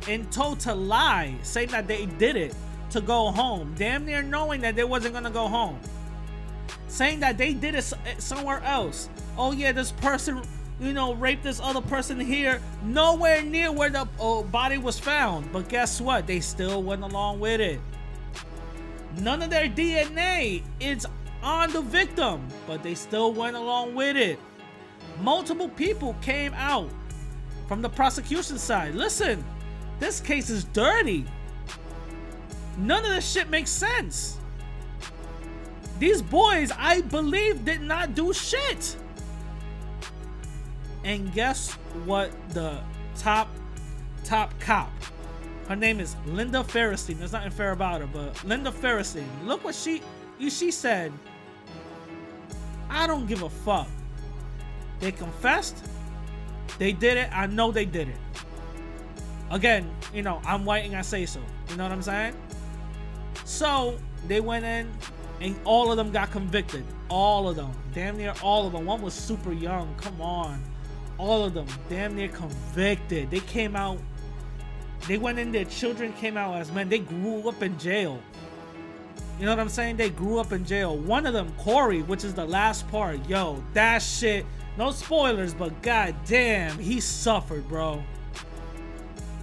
[0.07, 2.55] and told to lie, saying that they did it
[2.91, 5.79] to go home, damn near knowing that they wasn't gonna go home.
[6.87, 9.09] Saying that they did it somewhere else.
[9.37, 10.41] Oh yeah, this person,
[10.83, 15.51] you know, raped this other person here, nowhere near where the oh, body was found.
[15.51, 16.27] But guess what?
[16.27, 17.79] They still went along with it.
[19.19, 21.07] None of their DNA is
[21.41, 24.39] on the victim, but they still went along with it.
[25.21, 26.89] Multiple people came out
[27.67, 28.95] from the prosecution side.
[28.95, 29.43] Listen,
[29.99, 31.25] this case is dirty.
[32.77, 34.39] None of this shit makes sense.
[35.99, 38.97] These boys, I believe, did not do shit.
[41.03, 41.73] And guess
[42.05, 42.79] what the
[43.15, 43.49] top
[44.23, 44.89] top cop
[45.67, 47.19] her name is Linda Fairstein.
[47.19, 49.25] There's nothing fair about her, but Linda Fairstein.
[49.45, 50.01] Look what she
[50.39, 51.11] she said.
[52.89, 53.87] I don't give a fuck.
[54.99, 55.85] They confessed.
[56.79, 57.29] They did it.
[57.31, 58.17] I know they did it.
[59.51, 61.39] Again, you know, I'm white and I say so.
[61.69, 62.35] You know what I'm saying?
[63.45, 64.91] So they went in
[65.39, 66.83] and all of them got convicted.
[67.09, 67.71] All of them.
[67.93, 68.85] Damn near all of them.
[68.85, 69.95] One was super young.
[69.95, 70.61] Come on.
[71.17, 71.67] All of them.
[71.89, 73.29] Damn near convicted.
[73.31, 73.99] They came out.
[75.07, 76.89] They went in their Children came out as men.
[76.89, 78.19] They grew up in jail.
[79.39, 79.97] You know what I'm saying?
[79.97, 80.95] They grew up in jail.
[80.95, 83.27] One of them, Corey, which is the last part.
[83.27, 84.45] Yo, that shit.
[84.77, 88.03] No spoilers, but god damn, he suffered, bro.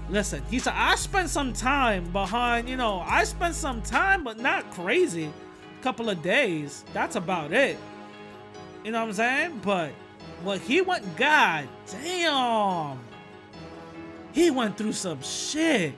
[0.08, 4.38] Listen, he said, I spent some time behind, you know, I spent some time, but
[4.38, 5.32] not crazy.
[5.82, 6.84] Couple of days.
[6.92, 7.78] That's about it.
[8.84, 9.60] You know what I'm saying?
[9.62, 9.92] But
[10.42, 12.98] what he went, god damn.
[14.32, 15.94] He went through some shit.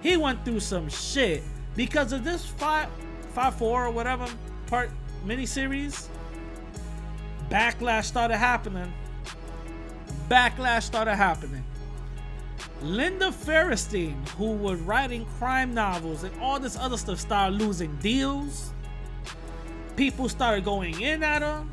[0.00, 1.42] He went through some shit
[1.74, 2.88] because of this five
[3.32, 4.26] five four or whatever
[4.66, 4.90] part
[5.24, 6.08] miniseries.
[7.48, 8.92] Backlash started happening.
[10.28, 11.64] Backlash started happening.
[12.82, 18.72] Linda Fairstein, who was writing crime novels and all this other stuff, started losing deals.
[19.96, 21.64] People started going in at her.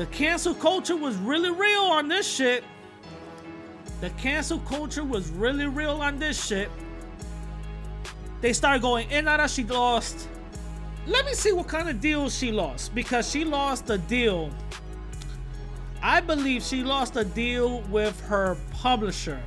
[0.00, 2.64] The cancel culture was really real on this shit.
[4.00, 6.70] The cancel culture was really real on this shit.
[8.40, 9.46] They started going in at her.
[9.46, 10.26] She lost.
[11.06, 14.48] Let me see what kind of deal she lost because she lost a deal.
[16.02, 19.38] I believe she lost a deal with her publisher.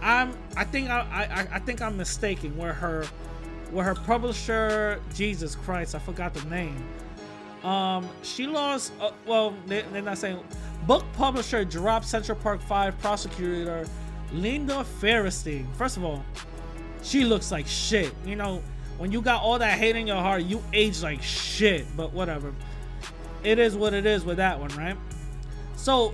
[0.00, 0.32] I'm.
[0.56, 1.00] I think I.
[1.00, 2.56] I, I think I'm mistaken.
[2.56, 3.04] Where her,
[3.72, 5.00] where her publisher.
[5.12, 6.86] Jesus Christ, I forgot the name.
[7.64, 8.92] Um, she lost.
[9.00, 10.40] Uh, well, they, they're not saying.
[10.86, 13.86] Book publisher dropped Central Park Five prosecutor
[14.32, 15.66] Linda Fairstein.
[15.76, 16.24] First of all,
[17.02, 18.14] she looks like shit.
[18.24, 18.62] You know,
[18.98, 21.86] when you got all that hate in your heart, you age like shit.
[21.96, 22.54] But whatever.
[23.44, 24.96] It is what it is with that one, right?
[25.76, 26.12] So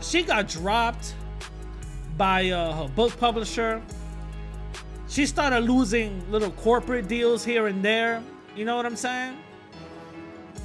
[0.00, 1.14] she got dropped
[2.16, 3.82] by uh, her book publisher.
[5.08, 8.22] She started losing little corporate deals here and there.
[8.54, 9.38] You know what I'm saying?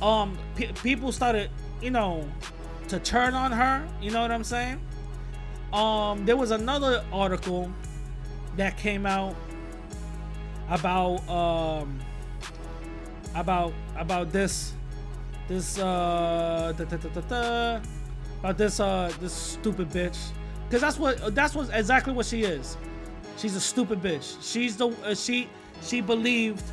[0.02, 1.50] Um, people started,
[1.82, 2.28] you know,
[2.88, 3.88] to turn on her.
[4.02, 4.80] You know what I'm saying?
[5.74, 7.72] Um, there was another article
[8.58, 9.36] that came out
[10.70, 12.00] about um
[13.36, 14.74] about about this
[15.48, 16.74] this uh
[18.40, 20.18] about this uh this stupid bitch,
[20.66, 22.78] because that's what that's what exactly what she is.
[23.38, 24.38] She's a stupid bitch.
[24.42, 25.48] She's the uh, she
[25.82, 26.64] she believed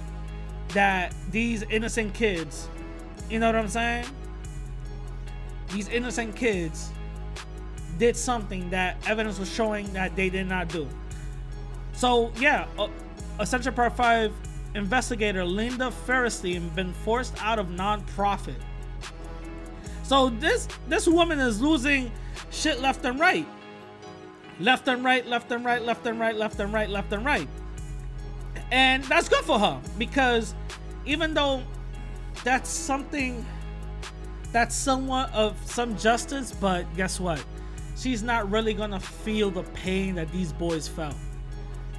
[0.70, 2.68] that these innocent kids,
[3.30, 4.06] you know what I'm saying?
[5.72, 6.90] These innocent kids
[7.98, 10.88] did something that evidence was showing that they did not do.
[11.92, 12.66] So yeah,
[13.38, 14.32] a Central Park Five
[14.74, 18.60] investigator Linda Fairstein been forced out of nonprofit.
[20.02, 22.10] So this this woman is losing
[22.50, 23.46] shit left and right.
[24.60, 27.48] Left and right, left and right, left and right, left and right, left and right.
[28.70, 30.54] And that's good for her because
[31.04, 31.62] even though
[32.44, 33.44] that's something
[34.52, 37.44] that's somewhat of some justice, but guess what?
[37.96, 41.16] She's not really gonna feel the pain that these boys felt.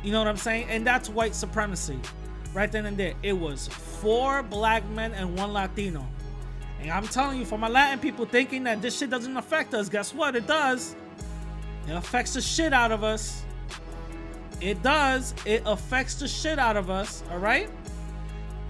[0.04, 0.68] You know what I'm saying?
[0.70, 2.00] And that's white supremacy.
[2.54, 3.14] Right then and there.
[3.22, 6.06] It was four black men and one Latino.
[6.82, 9.90] And I'm telling you, for my Latin people thinking that this shit doesn't affect us,
[9.90, 10.36] guess what?
[10.36, 10.96] It does.
[11.88, 13.44] It affects the shit out of us.
[14.62, 15.34] It does.
[15.46, 17.70] It affects the shit out of us, all right?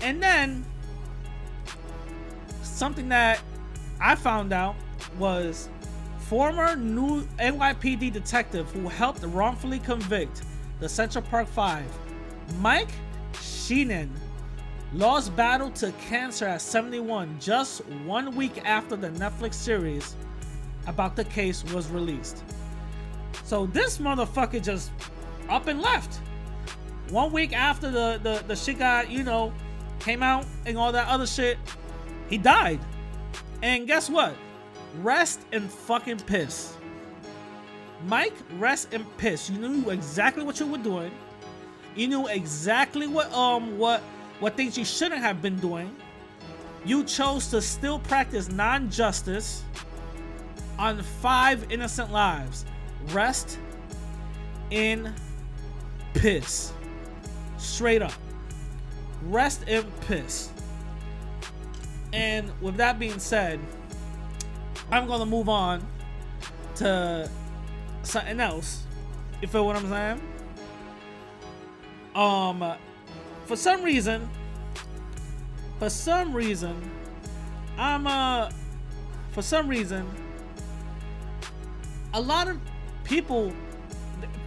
[0.01, 0.65] And then
[2.79, 3.41] something that
[3.99, 4.73] I found out
[5.17, 5.67] was
[6.19, 10.43] former new NYPD detective who helped wrongfully convict
[10.79, 11.83] the Central Park 5,
[12.61, 12.89] Mike
[13.41, 14.09] Sheehan,
[14.93, 20.15] lost battle to cancer at 71 just one week after the Netflix series
[20.87, 22.45] about the case was released.
[23.43, 24.91] So this motherfucker just
[25.49, 26.21] up and left.
[27.09, 29.51] One week after the, the, the shit got, you know,
[29.99, 31.57] came out and all that other shit,
[32.29, 32.79] he died.
[33.61, 34.33] And guess what?
[35.01, 36.75] Rest in fucking piss.
[38.05, 39.49] Mike, rest in piss.
[39.49, 41.11] You knew exactly what you were doing.
[41.95, 44.01] You knew exactly what um what
[44.39, 45.93] what things you shouldn't have been doing.
[46.85, 49.63] You chose to still practice non-justice
[50.77, 52.65] on five innocent lives.
[53.07, 53.59] Rest
[54.71, 55.13] in
[56.13, 56.71] piss.
[57.57, 58.13] Straight up.
[59.23, 60.51] Rest in piss.
[62.13, 63.59] And with that being said,
[64.91, 65.85] I'm gonna move on
[66.75, 67.29] to
[68.03, 68.83] something else.
[69.41, 70.21] You feel what I'm saying?
[72.15, 72.75] Um,
[73.45, 74.27] for some reason,
[75.77, 76.91] for some reason,
[77.77, 78.49] I'm uh,
[79.31, 80.05] for some reason,
[82.13, 82.59] a lot of
[83.03, 83.53] people.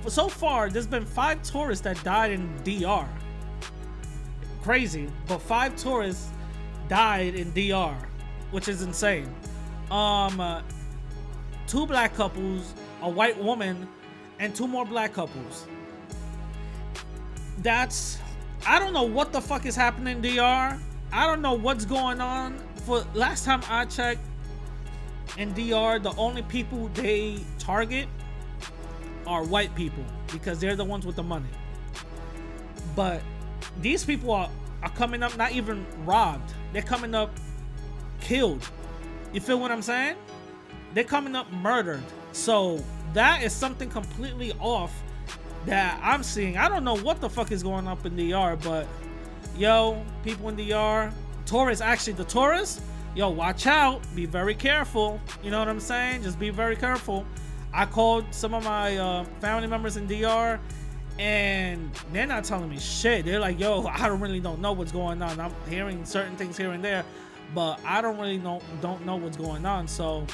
[0.08, 3.08] So far, there's been five tourists that died in DR.
[4.62, 6.28] Crazy, but five tourists
[6.88, 7.96] died in DR,
[8.50, 9.32] which is insane.
[9.90, 10.62] Um, uh,
[11.66, 13.88] two black couples, a white woman,
[14.38, 15.66] and two more black couples.
[17.58, 18.18] That's
[18.66, 20.78] I don't know what the fuck is happening in DR.
[21.12, 22.58] I don't know what's going on.
[22.86, 24.20] For last time I checked
[25.36, 28.08] in DR, the only people they target
[29.26, 31.48] are white people because they're the ones with the money.
[32.94, 33.22] But
[33.80, 34.50] these people are,
[34.82, 36.52] are coming up not even robbed.
[36.72, 37.30] They're coming up
[38.20, 38.68] killed.
[39.32, 40.16] You feel what I'm saying?
[40.94, 42.02] They're coming up murdered.
[42.32, 42.82] So
[43.14, 44.92] that is something completely off
[45.66, 46.56] that I'm seeing.
[46.56, 48.86] I don't know what the fuck is going up in DR, but
[49.56, 51.12] yo, people in DR,
[51.46, 52.80] Taurus, actually the Taurus,
[53.14, 55.20] yo, watch out, be very careful.
[55.42, 56.22] You know what I'm saying?
[56.22, 57.26] Just be very careful.
[57.72, 60.60] I called some of my uh, family members in DR,
[61.18, 63.24] and they're not telling me shit.
[63.24, 65.40] They're like, yo, I don't really don't know what's going on.
[65.40, 67.04] I'm hearing certain things here and there,
[67.54, 69.86] but I don't really know don't know what's going on.
[69.88, 70.26] So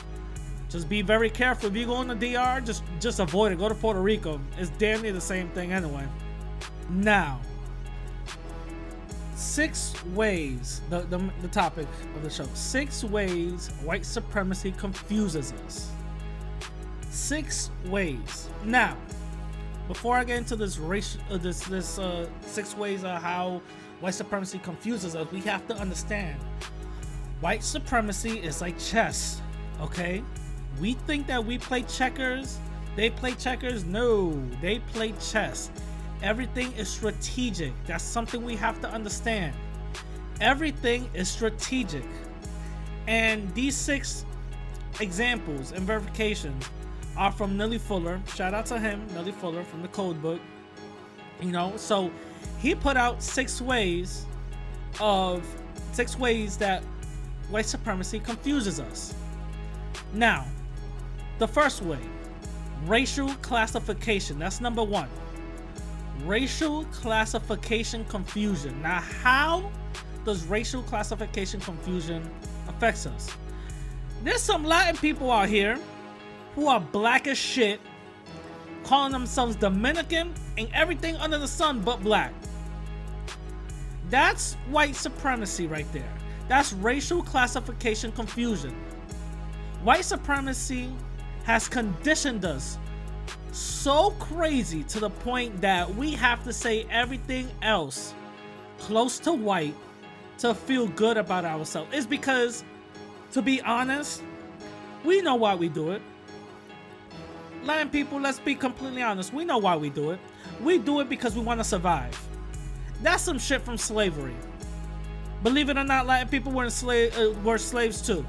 [0.69, 1.69] just be very careful.
[1.69, 3.59] If you go in the DR, just just avoid it.
[3.59, 4.41] Go to Puerto Rico.
[4.59, 6.07] It's damn near the same thing anyway.
[6.91, 7.41] Now,
[9.35, 12.47] six ways, the, the, the topic of the show.
[12.55, 15.91] Six ways white supremacy confuses us.
[17.11, 18.49] Six ways.
[18.65, 18.97] Now,
[19.89, 23.61] before I get into this race, uh, this this uh, six ways of how
[24.01, 26.39] white supremacy confuses us, we have to understand
[27.41, 29.41] white supremacy is like chess.
[29.81, 30.23] Okay,
[30.81, 32.59] we think that we play checkers.
[32.97, 33.85] They play checkers.
[33.85, 35.71] No, they play chess.
[36.23, 37.73] Everything is strategic.
[37.87, 39.55] That's something we have to understand.
[40.41, 42.05] Everything is strategic.
[43.07, 44.25] And these six
[45.01, 46.65] examples and verifications
[47.19, 48.21] are from Neely Fuller.
[48.35, 50.41] Shout out to him, Neely Fuller from the Code Book.
[51.43, 52.11] You know, so
[52.59, 54.25] he put out six ways
[55.01, 55.45] of
[55.93, 56.83] six ways that
[57.51, 59.15] white supremacy confuses us.
[60.15, 60.47] Now,
[61.39, 61.99] the first way,
[62.87, 64.39] racial classification.
[64.39, 65.09] That's number one.
[66.25, 68.81] Racial classification confusion.
[68.81, 69.71] Now, how
[70.25, 72.29] does racial classification confusion
[72.69, 73.29] affects us?
[74.23, 75.79] There's some Latin people out here
[76.55, 77.81] who are black as shit,
[78.85, 82.33] calling themselves Dominican and everything under the sun but black.
[84.11, 86.13] That's white supremacy right there.
[86.49, 88.75] That's racial classification confusion.
[89.83, 90.91] White supremacy
[91.45, 92.79] has conditioned us
[93.53, 98.15] so crazy to the point that we have to say everything else
[98.79, 99.75] close to white
[100.39, 101.91] to feel good about ourselves.
[101.93, 102.65] It's because,
[103.33, 104.23] to be honest,
[105.05, 106.03] we know why we do it.
[107.69, 109.35] Latin people, let's be completely honest.
[109.35, 110.19] We know why we do it.
[110.63, 112.19] We do it because we want to survive.
[113.03, 114.35] That's some shit from slavery.
[115.43, 118.25] Believe it or not, Latin people were, uh, were slaves too.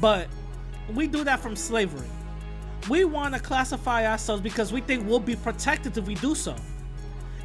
[0.00, 0.28] But
[0.94, 2.06] we do that from slavery.
[2.88, 6.54] We want to classify ourselves because we think we'll be protected if we do so.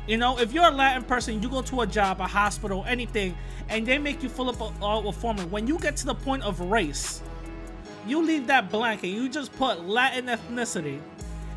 [0.06, 3.36] You know, if you're a Latin person, you go to a job, a hospital, anything,
[3.68, 5.38] and they make you fill up a, a form.
[5.50, 7.24] When you get to the point of race,
[8.08, 11.00] you leave that blank and you just put Latin ethnicity,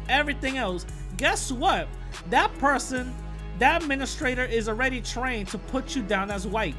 [0.08, 0.86] everything else.
[1.16, 1.88] Guess what?
[2.30, 3.14] That person,
[3.58, 6.76] that administrator is already trained to put you down as white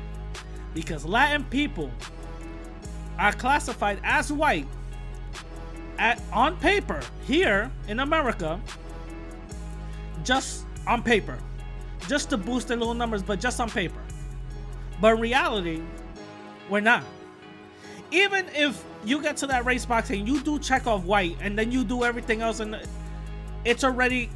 [0.74, 1.91] because Latin people
[3.18, 4.68] are classified as white
[5.97, 8.61] at on paper here in America,
[10.24, 11.38] just on paper,
[12.07, 13.99] just to boost their little numbers, but just on paper.
[15.01, 15.82] But in reality,
[16.70, 17.03] we're not.
[18.12, 21.58] Even if you get to that race box and you do check off white, and
[21.58, 22.80] then you do everything else, and
[23.66, 24.30] it's already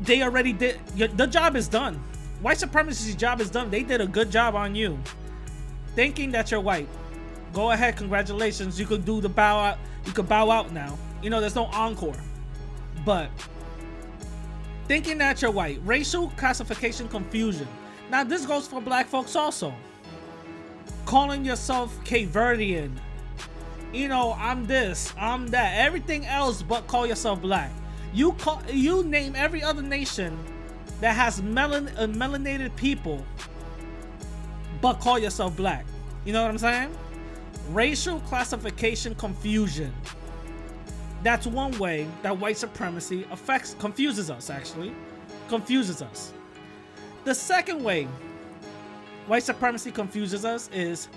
[0.00, 1.94] they already did the job is done.
[2.40, 3.68] White supremacy's job is done.
[3.68, 4.98] They did a good job on you.
[5.96, 6.88] Thinking that you're white.
[7.52, 8.78] Go ahead, congratulations.
[8.78, 9.78] You could do the bow out.
[10.06, 10.96] You could bow out now.
[11.20, 12.14] You know, there's no encore.
[13.04, 13.30] But
[14.86, 17.66] thinking that you're white, racial classification confusion.
[18.10, 19.74] Now this goes for black folks also.
[21.08, 22.34] Calling yourself Cape.
[22.34, 25.78] You know, I'm this, I'm that.
[25.78, 27.72] Everything else but call yourself black.
[28.12, 30.38] You call you name every other nation
[31.00, 33.24] that has melan uh, melanated people,
[34.82, 35.86] but call yourself black.
[36.26, 36.94] You know what I'm saying?
[37.70, 39.94] Racial classification confusion.
[41.22, 44.92] That's one way that white supremacy affects confuses us actually.
[45.48, 46.34] Confuses us.
[47.24, 48.06] The second way
[49.28, 51.08] white supremacy confuses us is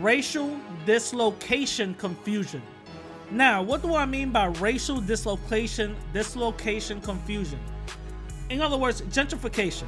[0.00, 2.62] racial dislocation confusion.
[3.30, 7.60] Now, what do I mean by racial dislocation, dislocation confusion?
[8.48, 9.84] In other words, gentrification.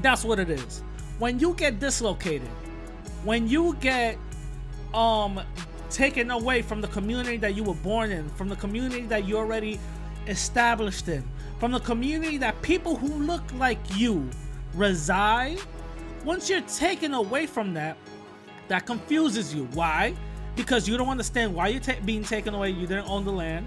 [0.00, 0.82] That's what it is.
[1.18, 2.48] When you get dislocated,
[3.22, 4.18] when you get
[4.94, 5.40] um
[5.90, 9.36] taken away from the community that you were born in, from the community that you
[9.36, 9.78] already
[10.26, 11.22] established in,
[11.60, 14.28] from the community that people who look like you
[14.74, 15.60] reside,
[16.24, 17.96] once you're taken away from that,
[18.68, 19.64] that confuses you.
[19.74, 20.14] Why?
[20.56, 22.70] because you don't understand why you're ta- being taken away.
[22.70, 23.66] You didn't own the land.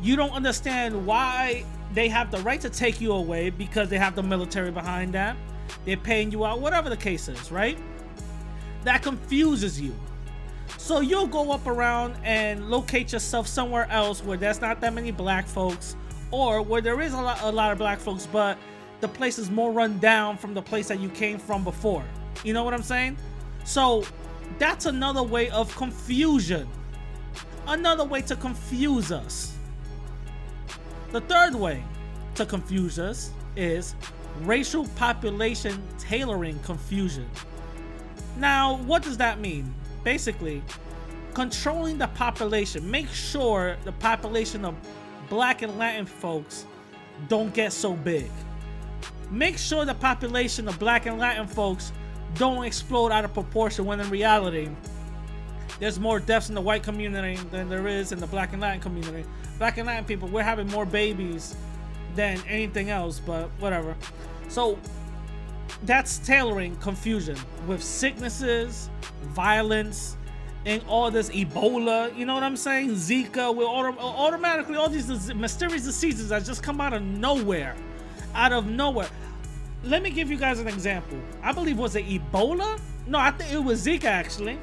[0.00, 4.14] You don't understand why they have the right to take you away because they have
[4.14, 5.36] the military behind that.
[5.84, 7.78] They're paying you out, whatever the case is, right?
[8.84, 9.94] That confuses you.
[10.78, 15.10] So you'll go up around and locate yourself somewhere else where there's not that many
[15.10, 15.96] black folks,
[16.30, 18.58] or where there is a lot, a lot of black folks, but
[19.00, 22.04] the place is more run down from the place that you came from before.
[22.44, 23.16] You know what I'm saying?
[23.64, 24.04] So
[24.58, 26.68] that's another way of confusion.
[27.66, 29.56] Another way to confuse us.
[31.12, 31.82] The third way
[32.36, 33.94] to confuse us is
[34.42, 37.28] racial population tailoring confusion.
[38.38, 39.74] Now, what does that mean?
[40.04, 40.62] Basically,
[41.34, 42.90] controlling the population.
[42.90, 44.74] Make sure the population of
[45.28, 46.66] black and Latin folks
[47.28, 48.30] don't get so big.
[49.30, 51.92] Make sure the population of black and Latin folks
[52.34, 54.68] don't explode out of proportion when in reality
[55.80, 58.80] there's more deaths in the white community than there is in the black and Latin
[58.80, 59.24] community.
[59.58, 61.56] Black and Latin people, we're having more babies
[62.14, 63.96] than anything else, but whatever.
[64.48, 64.78] So
[65.82, 68.90] that's tailoring confusion with sicknesses,
[69.22, 70.16] violence,
[70.64, 72.16] and all this Ebola.
[72.16, 72.90] You know what I'm saying?
[72.90, 73.54] Zika.
[73.54, 77.76] Will auto- automatically all these mysterious diseases that just come out of nowhere,
[78.36, 79.08] out of nowhere
[79.86, 81.18] let me give you guys an example.
[81.42, 82.80] I believe was it Ebola?
[83.06, 84.58] No, I think it was Zika actually.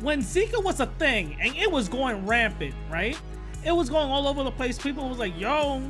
[0.00, 3.18] When Zika was a thing and it was going rampant, right?
[3.64, 4.78] It was going all over the place.
[4.78, 5.82] People was like, "Yo,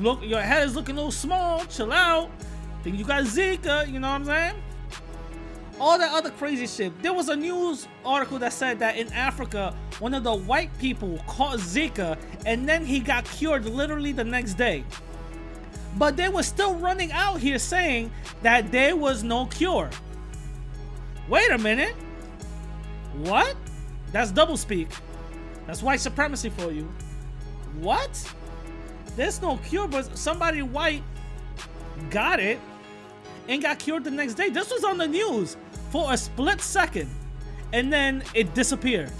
[0.00, 1.64] look, your head is looking a little small.
[1.66, 2.30] Chill out.
[2.82, 3.90] Think you got Zika?
[3.90, 4.54] You know what I'm saying?"
[5.80, 7.02] All that other crazy shit.
[7.02, 11.18] There was a news article that said that in Africa, one of the white people
[11.26, 12.16] caught Zika
[12.46, 14.84] and then he got cured literally the next day.
[15.96, 18.10] But they were still running out here saying
[18.42, 19.90] that there was no cure.
[21.28, 21.94] Wait a minute.
[23.14, 23.56] What?
[24.10, 24.88] That's double speak.
[25.66, 26.90] That's white supremacy for you.
[27.80, 28.34] What?
[29.16, 31.02] There's no cure, but somebody white
[32.10, 32.58] got it
[33.48, 34.48] and got cured the next day.
[34.48, 35.56] This was on the news
[35.90, 37.10] for a split second
[37.72, 39.12] and then it disappeared.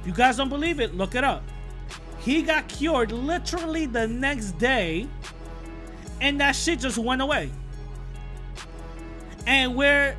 [0.00, 1.42] If you guys don't believe it, look it up.
[2.18, 5.06] He got cured literally the next day
[6.20, 7.50] and that shit just went away.
[9.46, 10.16] And we're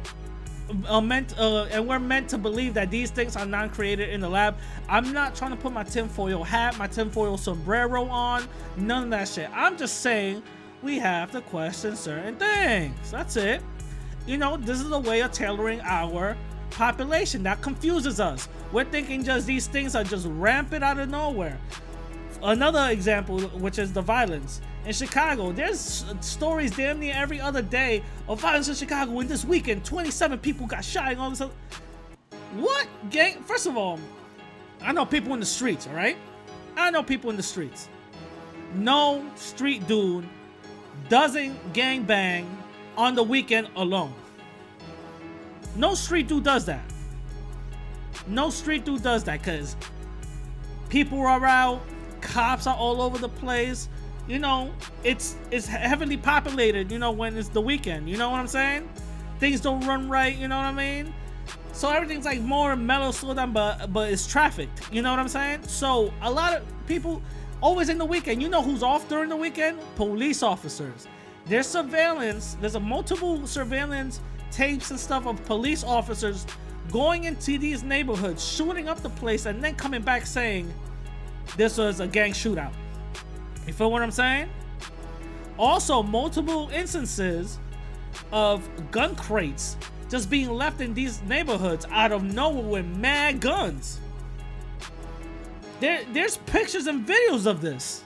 [0.87, 4.21] uh, meant uh, and we're meant to believe that these things are not created in
[4.21, 4.57] the lab.
[4.89, 9.27] I'm not trying to put my tinfoil hat, my tinfoil sombrero on, none of that
[9.27, 9.49] shit.
[9.53, 10.43] I'm just saying
[10.81, 13.11] we have to question certain things.
[13.11, 13.61] That's it.
[14.27, 16.35] You know, this is a way of tailoring our
[16.71, 18.49] population that confuses us.
[18.71, 21.59] We're thinking just these things are just rampant out of nowhere.
[22.41, 25.51] Another example, which is the violence in Chicago.
[25.51, 29.19] There's stories damn near every other day of violence in Chicago.
[29.19, 31.41] And this weekend, 27 people got shot and all this.
[31.41, 31.53] Other...
[32.55, 33.41] What gang?
[33.43, 33.99] First of all,
[34.81, 35.88] I know people in the streets.
[35.88, 36.17] All right,
[36.77, 37.89] I know people in the streets.
[38.75, 40.25] No street dude
[41.09, 42.45] doesn't gang bang
[42.97, 44.13] on the weekend alone.
[45.75, 46.83] No street dude does that.
[48.27, 49.75] No street dude does that because
[50.89, 51.81] people are out,
[52.21, 53.89] cops are all over the place
[54.28, 54.71] you know,
[55.03, 58.09] it's it's heavily populated, you know, when it's the weekend.
[58.09, 58.89] You know what I'm saying?
[59.39, 61.13] Things don't run right, you know what I mean?
[61.73, 64.91] So everything's like more mellow, slow down, but but it's trafficked.
[64.91, 65.63] You know what I'm saying?
[65.67, 67.21] So a lot of people
[67.61, 68.41] always in the weekend.
[68.41, 69.80] You know who's off during the weekend?
[69.95, 71.07] Police officers.
[71.45, 72.57] There's surveillance.
[72.59, 74.19] There's a multiple surveillance
[74.51, 76.47] tapes and stuff of police officers
[76.91, 80.73] going into these neighborhoods, shooting up the place, and then coming back saying
[81.57, 82.71] this was a gang shootout.
[83.66, 84.49] You feel what I'm saying?
[85.57, 87.59] Also, multiple instances
[88.32, 89.78] of gun crates
[90.09, 93.99] just being left in these neighborhoods out of nowhere with mad guns.
[95.80, 98.03] There, there's pictures and videos of this.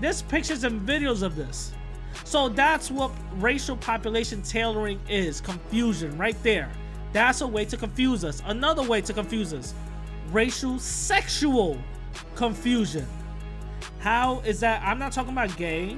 [0.00, 1.72] There's pictures and videos of this.
[2.24, 6.70] So that's what racial population tailoring is confusion right there.
[7.12, 8.42] That's a way to confuse us.
[8.46, 9.74] Another way to confuse us
[10.30, 11.78] racial sexual
[12.34, 13.06] confusion.
[14.02, 14.82] How is that?
[14.82, 15.96] I'm not talking about gay.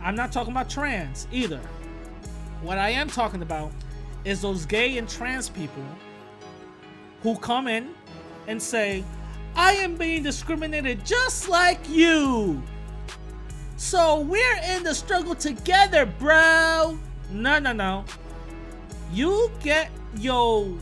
[0.00, 1.60] I'm not talking about trans either.
[2.60, 3.72] What I am talking about
[4.24, 5.82] is those gay and trans people
[7.24, 7.90] who come in
[8.46, 9.02] and say,
[9.56, 12.62] I am being discriminated just like you.
[13.76, 16.96] So we're in the struggle together, bro.
[17.32, 18.04] No, no, no.
[19.12, 20.72] You get your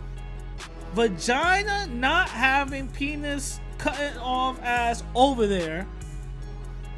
[0.92, 5.86] vagina not having penis cutting off ass over there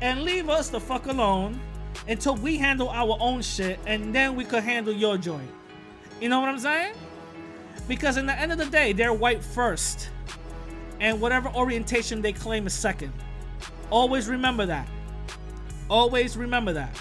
[0.00, 1.60] and leave us the fuck alone
[2.08, 5.48] until we handle our own shit and then we could handle your joint.
[6.20, 6.94] You know what I'm saying?
[7.86, 10.10] Because in the end of the day, they're white first.
[10.98, 13.12] And whatever orientation they claim is second.
[13.88, 14.88] Always remember that.
[15.88, 16.96] Always remember that.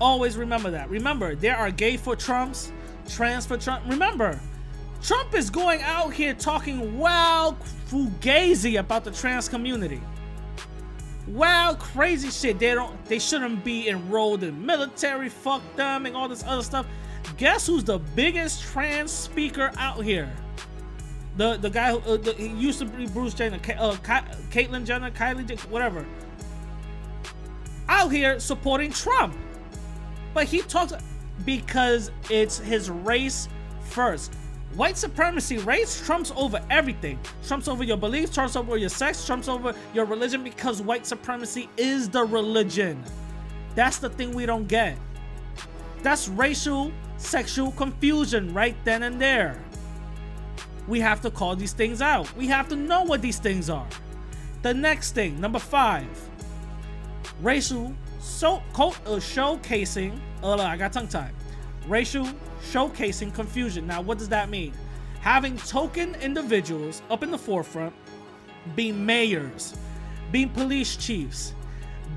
[0.00, 0.88] Always remember that.
[0.88, 2.70] Remember, there are gay for Trumps,
[3.08, 3.84] trans for Trump.
[3.88, 4.40] Remember,
[5.02, 10.00] Trump is going out here talking wild fugazi about the trans community.
[11.28, 12.58] Wild crazy shit.
[12.58, 16.86] They don't they shouldn't be enrolled in military, fuck them and all this other stuff.
[17.36, 20.32] Guess who's the biggest trans speaker out here?
[21.36, 23.92] The the guy who uh, the, he used to be Bruce Jenner, uh,
[24.50, 26.04] Caitlyn Jenner, Kylie whatever.
[27.88, 29.36] Out here supporting Trump.
[30.34, 30.92] But he talks
[31.44, 33.48] because it's his race
[33.80, 34.34] first.
[34.78, 37.18] White supremacy, race trumps over everything.
[37.44, 41.68] Trumps over your beliefs, trumps over your sex, trumps over your religion because white supremacy
[41.76, 43.02] is the religion.
[43.74, 44.96] That's the thing we don't get.
[46.04, 49.60] That's racial, sexual confusion right then and there.
[50.86, 52.32] We have to call these things out.
[52.36, 53.88] We have to know what these things are.
[54.62, 56.06] The next thing, number five,
[57.42, 60.20] racial so uh, showcasing.
[60.40, 61.34] Oh, I got tongue tied.
[61.88, 62.28] Racial
[62.72, 63.86] showcasing confusion.
[63.86, 64.72] Now, what does that mean?
[65.20, 67.94] Having token individuals up in the forefront,
[68.76, 69.74] being mayors,
[70.30, 71.54] being police chiefs,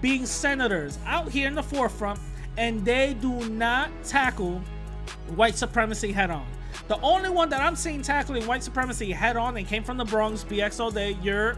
[0.01, 2.19] being senators out here in the forefront,
[2.57, 4.61] and they do not tackle
[5.35, 6.45] white supremacy head on.
[6.87, 10.05] The only one that I'm seeing tackling white supremacy head on and came from the
[10.05, 11.57] Bronx, BX day, Europe,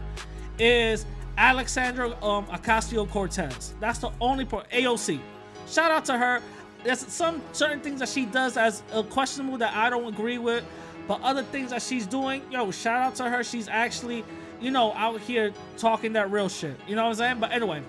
[0.58, 3.74] is Alexandra um, Ocasio Cortez.
[3.80, 4.70] That's the only part.
[4.70, 5.18] AOC.
[5.66, 6.40] Shout out to her
[6.84, 10.64] there's some certain things that she does as a questionable that I don't agree with,
[11.08, 13.42] but other things that she's doing, yo, shout out to her.
[13.42, 14.24] She's actually,
[14.60, 16.78] you know, out here talking that real shit.
[16.86, 17.40] You know what I'm saying?
[17.40, 17.82] But anyway,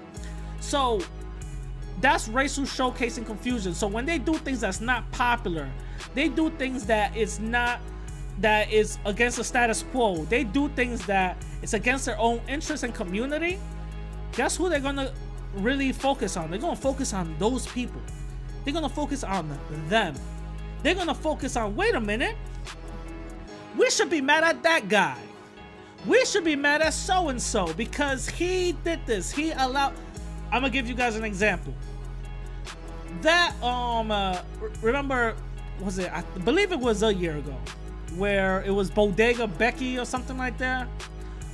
[0.62, 1.02] so
[2.02, 3.74] that's racial showcasing confusion.
[3.74, 5.70] So when they do things that's not popular,
[6.14, 7.82] they do things that is not
[8.40, 12.84] that is against the status quo, they do things that it's against their own interest
[12.84, 13.60] and community,
[14.34, 15.14] guess who they're gonna
[15.56, 16.50] really focus on?
[16.50, 18.02] They're gonna focus on those people.
[18.66, 19.58] They're gonna focus on
[19.88, 20.16] them.
[20.84, 22.36] They're gonna focus on, wait a minute,
[23.78, 25.18] we should be mad at that guy.
[26.06, 29.32] We should be mad at so and so because he did this.
[29.32, 29.94] He allowed.
[30.52, 31.74] I'm gonna give you guys an example.
[33.22, 34.42] That um, uh,
[34.82, 35.36] remember,
[35.80, 36.12] was it?
[36.12, 37.58] I believe it was a year ago,
[38.18, 40.88] where it was Bodega Becky or something like that,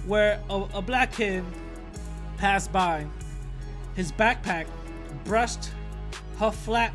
[0.05, 1.43] where a, a black kid
[2.37, 3.05] passed by,
[3.95, 4.65] his backpack
[5.23, 5.71] brushed
[6.39, 6.93] her flat,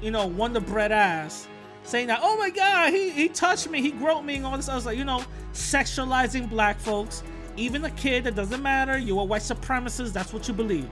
[0.00, 1.48] you know, Wonder Bread ass,
[1.82, 4.68] saying that, oh my god, he, he touched me, he groped me, and all this.
[4.68, 5.22] I was like, you know,
[5.52, 7.22] sexualizing black folks.
[7.56, 8.96] Even a kid, it doesn't matter.
[8.96, 10.88] You're a white supremacist, that's what you believe.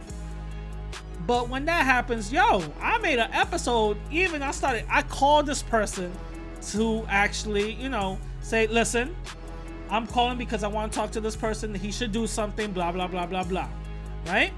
[1.26, 3.98] But when that happens, yo, I made an episode.
[4.10, 6.10] Even I started, I called this person
[6.70, 9.14] to actually, you know, say, listen,
[9.90, 11.74] I'm calling because I want to talk to this person.
[11.74, 13.68] He should do something, blah, blah, blah, blah, blah.
[14.26, 14.52] Right?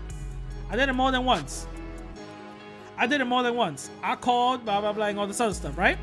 [0.71, 1.67] I did it more than once.
[3.01, 3.89] I did it more than once.
[4.03, 5.97] I called, blah, blah, blah, and all this other stuff, right?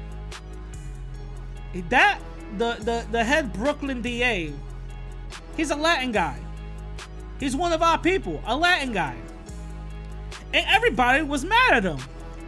[1.90, 2.20] That
[2.58, 4.52] the the the head Brooklyn DA,
[5.56, 6.40] he's a Latin guy.
[7.40, 9.16] He's one of our people, a Latin guy.
[10.56, 12.00] And everybody was mad at him.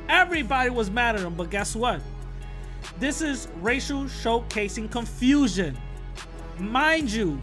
[0.09, 2.01] Everybody was mad at him, but guess what?
[2.97, 5.77] This is racial showcasing confusion.
[6.57, 7.39] Mind you,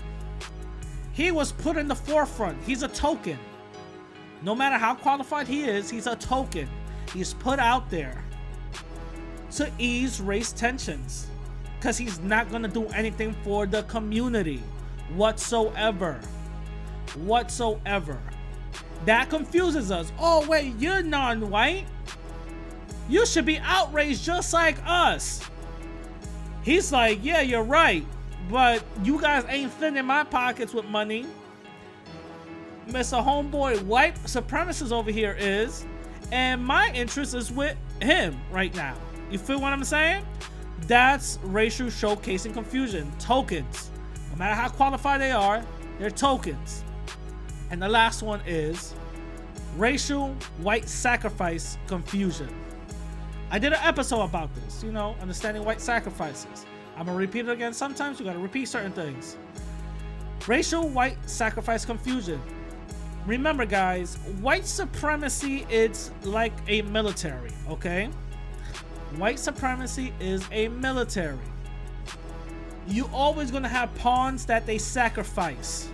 [1.12, 2.60] he was put in the forefront.
[2.64, 3.38] He's a token.
[4.42, 6.68] No matter how qualified he is, he's a token.
[7.16, 8.22] He's put out there
[9.52, 11.28] to ease race tensions
[11.78, 14.62] because he's not going to do anything for the community
[15.14, 16.20] whatsoever.
[17.14, 18.20] Whatsoever.
[19.06, 20.12] That confuses us.
[20.18, 21.86] Oh, wait, you're non white?
[23.08, 25.40] You should be outraged just like us.
[26.60, 28.04] He's like, yeah, you're right,
[28.50, 31.24] but you guys ain't filling my pockets with money.
[32.88, 33.24] Mr.
[33.24, 35.86] Homeboy white supremacist over here is,
[36.32, 38.94] and my interest is with him right now.
[39.30, 40.24] You feel what I'm saying?
[40.82, 43.10] That's racial showcasing confusion.
[43.18, 43.90] Tokens.
[44.30, 45.64] No matter how qualified they are,
[45.98, 46.84] they're tokens.
[47.70, 48.94] And the last one is
[49.76, 52.48] racial white sacrifice confusion.
[53.50, 56.66] I did an episode about this, you know, understanding white sacrifices.
[56.96, 57.72] I'm gonna repeat it again.
[57.72, 59.36] Sometimes you gotta repeat certain things.
[60.46, 62.40] Racial white sacrifice confusion.
[63.26, 68.08] Remember, guys, white supremacy it's like a military, okay?
[69.16, 71.38] White supremacy is a military.
[72.86, 75.88] You always gonna have pawns that they sacrifice.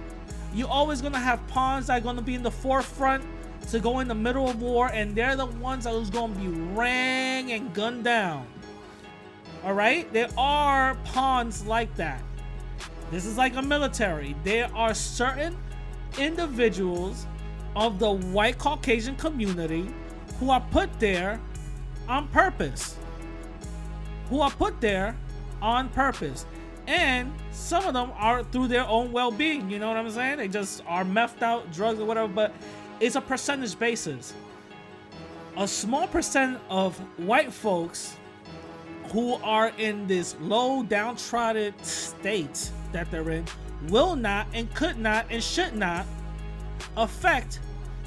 [0.52, 3.24] You always gonna have pawns that are gonna be in the forefront
[3.70, 6.48] to go in the middle of war, and they're the ones that is gonna be
[6.48, 8.46] rang and gunned down.
[9.64, 12.20] All right, there are pawns like that.
[13.10, 14.36] This is like a military.
[14.44, 15.56] There are certain
[16.18, 17.26] individuals
[17.76, 19.88] of the white Caucasian community
[20.38, 21.40] who are put there
[22.08, 22.96] on purpose.
[24.28, 25.16] Who are put there
[25.60, 26.46] on purpose.
[26.86, 29.70] And some of them are through their own well being.
[29.70, 30.38] You know what I'm saying?
[30.38, 32.52] They just are methed out, drugs or whatever, but
[33.00, 34.34] it's a percentage basis.
[35.56, 38.16] A small percent of white folks
[39.12, 43.44] who are in this low, downtrodden state that they're in
[43.88, 46.06] will not and could not and should not
[46.96, 47.60] affect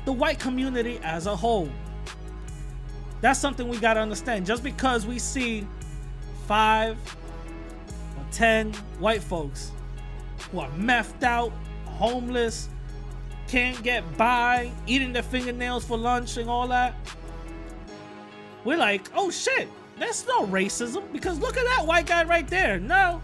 [0.06, 1.70] the white community as a whole.
[3.22, 4.46] That's something we got to understand.
[4.46, 5.68] Just because we see
[6.48, 6.98] five
[8.18, 9.72] or ten white folks
[10.52, 11.52] who are methed out,
[11.86, 12.70] homeless,
[13.48, 16.96] can't get by, eating their fingernails for lunch and all that,
[18.64, 22.80] we're like, oh shit, that's no racism because look at that white guy right there.
[22.80, 23.22] No,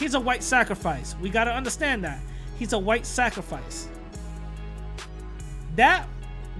[0.00, 1.14] he's a white sacrifice.
[1.20, 2.18] We got to understand that.
[2.58, 3.88] He's a white sacrifice.
[5.76, 6.08] That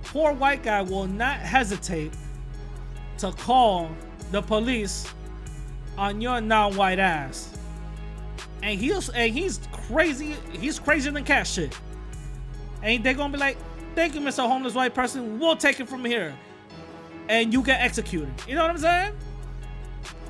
[0.04, 2.12] poor white guy will not hesitate
[3.18, 3.90] to call
[4.30, 5.06] the police
[5.98, 7.58] on your non-white ass.
[8.62, 10.36] And he's and he's crazy.
[10.52, 11.76] He's crazier than cat shit.
[12.82, 13.56] And they're gonna be like,
[13.94, 14.46] "Thank you, Mr.
[14.46, 15.38] Homeless White Person.
[15.38, 16.34] We'll take it from here."
[17.28, 18.32] And you get executed.
[18.46, 19.12] You know what I'm saying?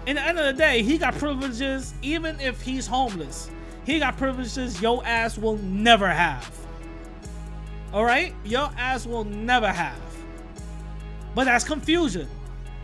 [0.07, 3.51] In the end of the day, he got privileges, even if he's homeless.
[3.85, 6.51] He got privileges your ass will never have.
[7.93, 10.01] All right, your ass will never have.
[11.35, 12.29] But that's confusion.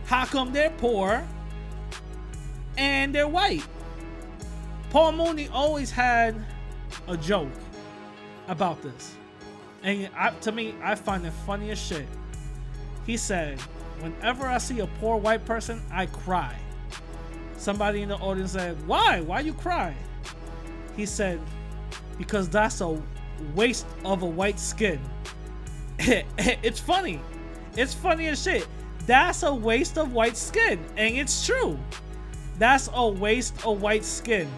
[0.05, 1.25] How come they're poor
[2.77, 3.65] and they're white?
[4.89, 6.35] Paul Mooney always had
[7.07, 7.51] a joke
[8.47, 9.15] about this.
[9.83, 12.07] And I, to me, I find it funny as shit.
[13.05, 13.59] He said,
[13.99, 16.55] Whenever I see a poor white person, I cry.
[17.57, 19.21] Somebody in the audience said, Why?
[19.21, 19.95] Why you cry?
[20.95, 21.39] He said,
[22.17, 22.99] because that's a
[23.55, 24.99] waste of a white skin.
[25.99, 27.21] it's funny.
[27.75, 28.67] It's funny as shit.
[29.05, 30.83] That's a waste of white skin.
[30.97, 31.79] And it's true.
[32.57, 34.49] That's a waste of white skin.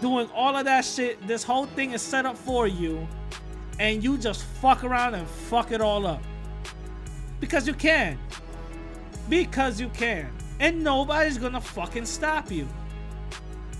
[0.00, 3.06] Doing all of that shit, this whole thing is set up for you.
[3.78, 6.22] And you just fuck around and fuck it all up.
[7.38, 8.18] Because you can.
[9.28, 10.30] Because you can.
[10.60, 12.68] And nobody's gonna fucking stop you.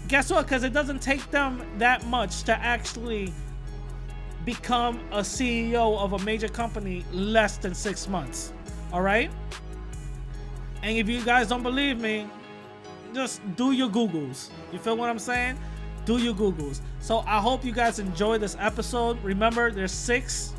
[0.09, 0.47] Guess what?
[0.47, 3.33] Because it doesn't take them that much to actually
[4.47, 8.53] become a CEO of a major company less than six months.
[8.93, 9.31] All right?
[10.83, 12.26] And if you guys don't believe me,
[13.14, 14.49] just do your Googles.
[14.72, 15.59] You feel what I'm saying?
[16.07, 16.81] Do your Googles.
[17.01, 19.22] So I hope you guys enjoyed this episode.
[19.22, 20.55] Remember, there's six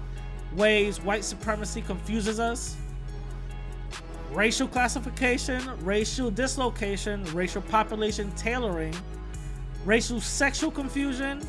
[0.56, 2.78] ways white supremacy confuses us
[4.32, 8.96] racial classification, racial dislocation, racial population tailoring,
[9.86, 11.42] racial sexual confusion,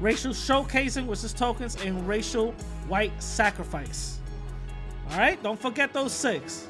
[0.00, 2.52] racial showcasing, which is tokens, and racial
[2.88, 4.20] white sacrifice.
[5.10, 6.66] All right, don't forget those six.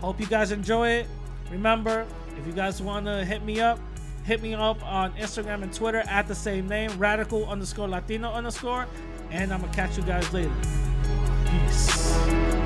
[0.00, 1.06] Hope you guys enjoy it.
[1.50, 2.06] Remember,
[2.38, 3.78] if you guys want to hit me up,
[4.24, 8.86] hit me up on Instagram and Twitter at the same name, radical underscore Latino underscore,
[9.30, 10.52] and I'm gonna catch you guys later.
[11.46, 12.57] Peace.